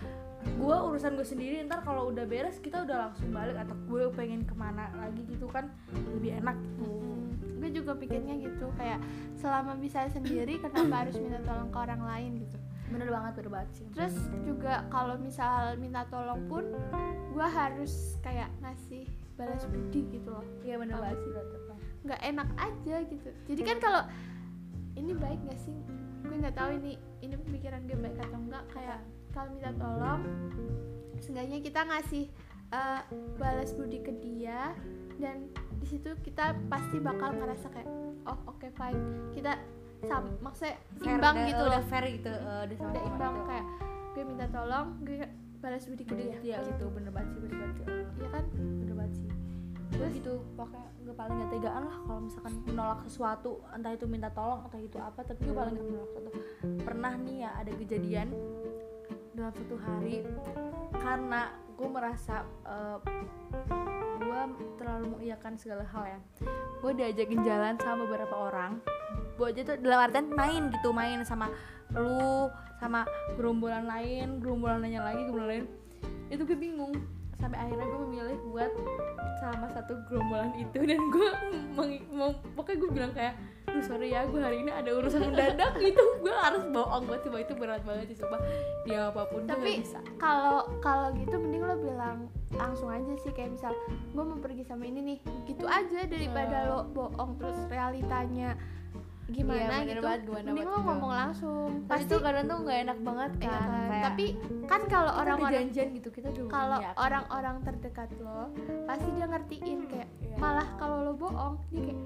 Gue 0.55 0.77
urusan 0.91 1.19
gue 1.19 1.27
sendiri 1.27 1.59
ntar 1.67 1.83
kalau 1.83 2.09
udah 2.13 2.23
beres 2.23 2.57
kita 2.63 2.87
udah 2.87 3.09
langsung 3.09 3.29
balik 3.35 3.59
atau 3.59 3.75
gue 3.91 4.07
pengen 4.15 4.47
ke 4.47 4.55
mana 4.55 4.87
lagi 4.95 5.21
gitu 5.27 5.51
kan 5.51 5.67
lebih 6.15 6.39
enak 6.39 6.55
gitu. 6.63 6.87
Hmm, 6.87 7.27
gue 7.59 7.69
juga 7.75 7.91
pikirnya 7.99 8.35
gitu 8.39 8.71
kayak 8.79 9.03
selama 9.35 9.75
bisa 9.75 10.07
sendiri 10.07 10.59
kenapa 10.63 11.07
harus 11.07 11.15
minta 11.19 11.43
tolong 11.43 11.69
ke 11.69 11.77
orang 11.77 12.01
lain 12.03 12.31
gitu? 12.47 12.57
Bener 12.87 13.11
banget 13.11 13.31
bener 13.43 13.51
banget 13.51 13.69
sih. 13.75 13.87
Terus 13.91 14.15
juga 14.47 14.87
kalau 14.87 15.19
misal 15.19 15.75
minta 15.75 16.07
tolong 16.07 16.39
pun 16.47 16.63
gue 17.35 17.47
harus 17.47 18.15
kayak 18.23 18.47
ngasih 18.63 19.03
balas 19.35 19.67
budi 19.67 20.07
gitu 20.15 20.31
loh. 20.31 20.45
Iya 20.63 20.79
bener 20.79 20.97
banget 20.97 21.19
sih 21.21 21.31
nggak 22.07 22.21
enak 22.23 22.49
aja 22.55 22.95
gitu. 23.03 23.29
Jadi 23.51 23.61
kan 23.67 23.77
kalau 23.83 24.01
ini 24.95 25.11
baik 25.11 25.39
gak 25.43 25.59
sih? 25.59 25.75
Gue 26.23 26.35
nggak 26.39 26.55
tahu 26.55 26.79
ini 26.79 26.95
ini 27.19 27.35
pemikiran 27.35 27.83
gue 27.83 27.99
baik 27.99 28.17
atau 28.23 28.39
enggak 28.39 28.63
kayak 28.71 28.99
kalau 29.37 29.53
minta 29.53 29.69
tolong 29.77 30.21
seenggaknya 31.21 31.61
kita 31.61 31.85
ngasih 31.85 32.25
uh, 32.73 33.05
balas 33.37 33.69
budi 33.77 34.01
ke 34.01 34.09
dia 34.17 34.73
dan 35.21 35.45
di 35.77 35.85
situ 35.85 36.09
kita 36.25 36.57
pasti 36.73 36.97
bakal 36.97 37.37
ngerasa 37.37 37.69
kayak 37.69 37.85
oh 38.25 38.33
oke 38.49 38.57
okay, 38.57 38.73
fine. 38.73 38.97
Kita 39.37 39.61
sam 40.09 40.41
maksudnya 40.41 40.81
Fair, 40.97 41.21
imbang 41.21 41.35
udah- 41.37 41.49
gitu 41.53 41.63
udah. 41.69 41.73
loh 41.77 41.83
fair 41.89 42.05
gitu 42.09 42.29
eh, 42.33 42.61
udah 42.65 42.75
sama 42.77 42.89
udah 42.89 43.03
imbang 43.05 43.33
kayak 43.45 43.65
gue 44.17 44.23
minta 44.25 44.45
tolong 44.49 44.87
gue 45.05 45.17
balas 45.61 45.83
budi 45.85 46.03
ke 46.05 46.13
dia. 46.17 46.37
ya 46.41 46.57
gitu 46.65 46.85
bener 46.89 47.13
banget 47.13 47.29
sih 47.37 47.39
bener 47.45 47.57
banget. 47.61 47.77
Iya 48.17 48.29
kan? 48.33 48.43
Bener 48.57 48.95
banget 48.97 49.13
sih. 49.21 49.29
Gue 49.93 50.07
gitu 50.17 50.33
pokoknya 50.57 50.89
gue 51.07 51.15
paling 51.15 51.35
gak 51.39 51.51
tegaan 51.53 51.83
lah 51.87 51.97
kalau 52.03 52.19
misalkan 52.25 52.53
menolak 52.65 52.99
sesuatu 53.05 53.51
entah 53.69 53.93
itu 53.93 54.05
minta 54.09 54.29
tolong 54.33 54.65
atau 54.65 54.77
itu 54.81 54.97
apa 54.97 55.21
tapi 55.21 55.45
gue 55.45 55.53
paling 55.53 55.73
gak 55.77 55.85
menolak. 55.85 56.09
Sesuatu 56.09 56.29
pernah 56.81 57.13
nih 57.21 57.35
ya 57.45 57.49
ada 57.53 57.71
kejadian 57.73 58.27
dalam 59.37 59.53
satu 59.53 59.77
hari 59.77 60.25
karena 60.97 61.41
gue 61.77 61.85
merasa 61.87 62.41
eh, 62.65 62.97
gue 64.17 64.39
terlalu 64.75 65.05
mengiyakan 65.13 65.53
segala 65.55 65.85
hal 65.85 66.03
ya. 66.09 66.19
Gue 66.81 66.91
diajakin 66.91 67.45
jalan 67.45 67.77
sama 67.77 68.09
beberapa 68.09 68.33
orang. 68.33 68.81
Gue 69.37 69.53
aja 69.53 69.61
tuh 69.63 69.77
dalam 69.77 70.09
artian 70.09 70.33
main 70.33 70.73
gitu 70.73 70.89
main 70.89 71.21
sama 71.21 71.53
lu 71.93 72.49
sama 72.81 73.05
gerombolan 73.37 73.85
lain 73.85 74.41
gerombolan 74.41 74.81
lainnya 74.81 75.05
lagi 75.05 75.21
gerombolan 75.23 75.49
lain. 75.53 75.65
Itu 76.33 76.41
gue 76.43 76.57
bingung. 76.57 76.97
Sampai 77.37 77.61
akhirnya 77.61 77.85
gue 77.85 77.99
memilih 78.09 78.37
buat 78.49 78.73
sama 79.37 79.69
satu 79.69 80.01
gerombolan 80.09 80.49
itu 80.57 80.81
dan 80.81 80.97
gue 81.13 81.29
meng- 81.77 82.09
mau 82.09 82.33
pokoknya 82.57 82.77
gue 82.81 82.89
bilang 82.89 83.13
kayak 83.13 83.37
Duh 83.77 83.85
sorry 83.85 84.09
ya 84.09 84.25
gue 84.25 84.41
hari 84.41 84.57
ini 84.59 84.71
ada 84.71 84.89
urusan 84.91 85.21
mendadak 85.23 85.77
gitu 85.77 86.01
gue 86.25 86.33
harus 86.35 86.65
bohong 86.67 87.05
gue 87.05 87.17
coba 87.21 87.37
itu 87.39 87.53
berat 87.53 87.81
banget 87.83 88.09
sih 88.09 88.17
coba 88.17 88.41
dia 88.83 89.05
apa 89.05 89.21
pun 89.23 89.39
gue 89.39 89.53
Tapi- 89.53 89.85
kalau 90.17 90.65
kalau 90.81 91.13
gitu 91.13 91.37
mending 91.37 91.61
lo 91.61 91.77
bilang 91.77 92.25
langsung 92.51 92.89
aja 92.89 93.13
sih 93.19 93.29
kayak 93.29 93.53
misal 93.53 93.77
gue 94.09 94.23
mau 94.23 94.33
pergi 94.35 94.65
sama 94.65 94.81
ini 94.83 94.99
nih 95.05 95.17
gitu 95.45 95.69
aja 95.69 96.03
daripada 96.03 96.57
Hmm. 96.57 96.67
lo 96.67 96.79
bohong 96.89 97.37
terus 97.37 97.59
realitanya 97.67 98.57
gimana 99.27 99.59
Iya, 99.59 99.67
bener 99.67 99.85
gitu 99.91 100.01
banget, 100.01 100.21
gimana 100.23 100.47
mending 100.47 100.65
lo 100.65 100.71
juga. 100.71 100.85
ngomong 100.87 101.11
langsung 101.13 101.67
pasti 101.85 102.07
tuh 102.07 102.19
kadang 102.19 102.45
tuh 102.47 102.57
nggak 102.57 102.79
enak 102.81 102.99
banget 103.03 103.31
iya 103.35 103.45
kan, 103.45 103.59
kan? 103.61 103.69
Kayak, 103.85 104.03
tapi 104.07 104.25
kan 104.65 104.81
kalau 104.87 105.11
orang-orang 105.13 105.51
janjian 105.53 105.87
gitu 105.93 106.09
kita 106.09 106.27
udah 106.31 106.47
kalau 106.47 106.77
orang-orang 106.97 107.55
terdekat 107.61 108.09
lo 108.17 108.41
pasti 108.87 109.07
dia 109.11 109.27
ngertiin 109.27 109.79
kayak 109.85 110.09
Iya. 110.17 110.35
malah 110.37 110.67
kalau 110.73 110.97
lo 111.03 111.13
bohong 111.13 111.59
dia 111.69 111.81
kayak 111.85 111.99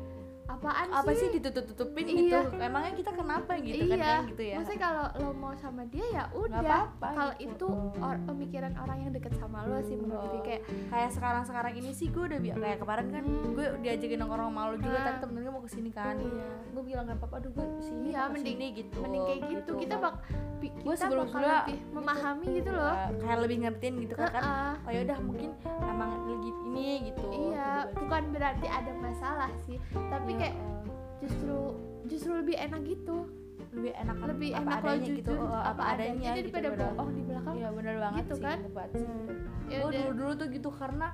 apaan 0.54 0.86
gitu. 0.86 0.98
apa 0.98 1.12
sih 1.14 1.28
ditutup-tutupin 1.32 2.04
Iya. 2.04 2.16
gitu 2.18 2.38
emangnya 2.58 2.94
kita 2.94 3.12
kenapa 3.14 3.52
gitu 3.58 3.84
kan 3.84 3.88
iya 3.90 4.04
kayak 4.04 4.22
gitu 4.28 4.44
ya 4.44 4.56
maksudnya 4.58 4.82
kalau 4.82 5.06
lo 5.18 5.30
mau 5.34 5.54
sama 5.56 5.82
dia 5.86 6.06
ya 6.10 6.24
udah 6.32 6.82
kalau 7.00 7.34
gitu. 7.34 7.48
itu 7.48 7.68
or- 7.98 8.24
pemikiran 8.24 8.74
orang 8.76 8.98
yang 9.00 9.12
deket 9.12 9.34
sama 9.36 9.64
lo 9.64 9.80
sih 9.80 9.96
menurut 9.96 10.28
gue 10.28 10.32
Oh. 10.34 10.44
kayak 10.44 10.62
kayak 10.88 11.10
sekarang-sekarang 11.12 11.74
ini 11.74 11.92
sih 11.92 12.08
gue 12.08 12.24
udah 12.24 12.38
bi- 12.38 12.52
kayak 12.54 12.78
kemarin 12.78 13.06
kan 13.10 13.24
Hmm. 13.24 13.54
gue 13.54 13.66
diajakin 13.80 14.18
nongkrong 14.18 14.50
sama 14.50 14.62
lo 14.66 14.76
juga 14.78 14.98
Ah. 14.98 15.06
tapi 15.06 15.18
temen-temen 15.22 15.50
mau 15.50 15.62
ke 15.62 15.72
sini 15.72 15.90
kan 15.90 16.16
iya 16.16 16.48
gue 16.68 16.84
bilang 16.84 17.04
gak 17.06 17.18
apa-apa 17.18 17.36
aduh 17.38 17.52
gue 17.52 17.66
ke 17.70 17.84
sini 17.84 18.08
Iya, 18.12 18.22
mending- 18.26 18.36
ke 18.36 18.50
sini 18.52 18.66
gitu 18.76 18.98
mending 19.00 19.24
kayak 19.24 19.42
gitu, 19.50 19.72
kita 19.78 19.96
bak 19.98 20.14
kita 20.62 20.94
sebelum 20.96 21.26
bakal 21.26 21.40
gua 21.40 21.54
lebih 21.60 21.74
gitu. 21.76 21.90
memahami 21.92 22.48
gitu 22.54 22.70
loh 22.72 22.94
Ya, 22.94 23.06
kayak 23.20 23.40
lebih 23.42 23.58
ngertiin 23.62 23.96
gitu 24.00 24.14
kan 24.14 24.30
kan 24.30 24.44
Heeh. 24.44 24.74
oh 24.78 24.92
yaudah 24.92 25.18
mungkin 25.20 25.50
emang 25.82 26.10
lagi 26.14 26.38
ini 26.66 26.90
gitu 27.08 27.24
iya 27.32 27.70
Gitu, 27.82 27.98
bukan 28.00 28.24
berarti 28.30 28.68
ada 28.68 28.92
masalah 28.96 29.50
sih 29.60 29.78
tapi 29.92 30.32
Iya, 30.32 30.41
kayak 30.42 30.56
justru 31.20 31.58
justru 32.06 32.32
lebih 32.34 32.56
enak 32.58 32.82
gitu. 32.84 33.18
Lebih 33.72 33.94
enak 33.96 34.16
kan 34.20 34.28
lebih 34.28 34.50
apa 34.52 34.60
enak 34.60 34.80
adanya 34.82 35.00
jujur 35.08 35.16
gitu 35.22 35.34
apa 35.48 35.84
adanya 35.96 36.30
gitu, 36.36 36.40
daripada 36.44 36.68
bener. 36.68 36.84
bohong 36.92 37.10
di 37.10 37.22
belakang 37.24 37.54
iya 37.56 37.70
bener 37.72 37.96
banget 37.98 38.20
Gitu 38.22 38.34
sih 38.36 38.44
kan? 38.44 38.58
sih. 38.92 39.08
Ya 39.72 39.78
gue 39.80 39.92
dulu 39.94 40.12
dulu 40.12 40.32
tuh 40.36 40.48
gitu 40.52 40.70
karena 40.76 41.08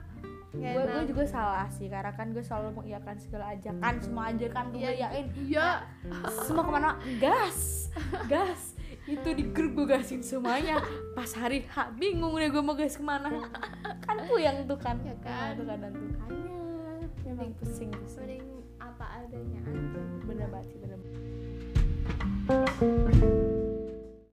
gue 0.49 0.63
enak. 0.73 0.89
gue 0.89 1.03
juga 1.05 1.23
salah 1.27 1.67
sih 1.69 1.85
karena 1.85 2.11
kan 2.11 2.33
gue 2.33 2.41
selalu 2.41 2.69
mengiyakan 2.73 3.15
segala 3.19 3.45
ajakan 3.53 3.93
semua 4.01 4.23
ajakan 4.31 4.63
gue 4.73 4.79
Iya, 4.79 4.91
iyain 4.95 5.25
iya. 5.37 5.67
Semua 6.41 6.63
ke 6.65 6.71
mana? 6.73 6.89
Gas 7.21 7.59
gas. 8.25 8.61
Itu 9.05 9.29
di 9.31 9.43
grup 9.53 9.71
gue 9.77 9.87
gasin 9.87 10.19
semuanya. 10.19 10.81
Pas 11.13 11.29
hari 11.31 11.61
H 11.63 11.93
bingung 11.93 12.33
deh 12.33 12.49
gue 12.49 12.59
mau 12.59 12.73
gas 12.73 12.97
ke 12.97 13.05
mana. 13.05 13.29
Kan 14.07 14.17
puyeng 14.25 14.65
tuh 14.65 14.79
kan? 14.81 14.97
Ya 15.05 15.13
kan? 15.21 15.29
Nah, 15.29 15.49
tuh 15.53 15.65
kadang 15.67 15.93
tuh. 15.93 16.09
Makanya. 16.09 16.55
Emang 17.21 17.35
mending 17.37 17.53
pusing. 17.59 17.89
Pusing 17.93 18.43
adanya 19.17 19.59
aja 19.65 20.01
bener 20.29 20.47
banget 20.53 20.67
sih 20.69 20.79
bener. 20.81 20.99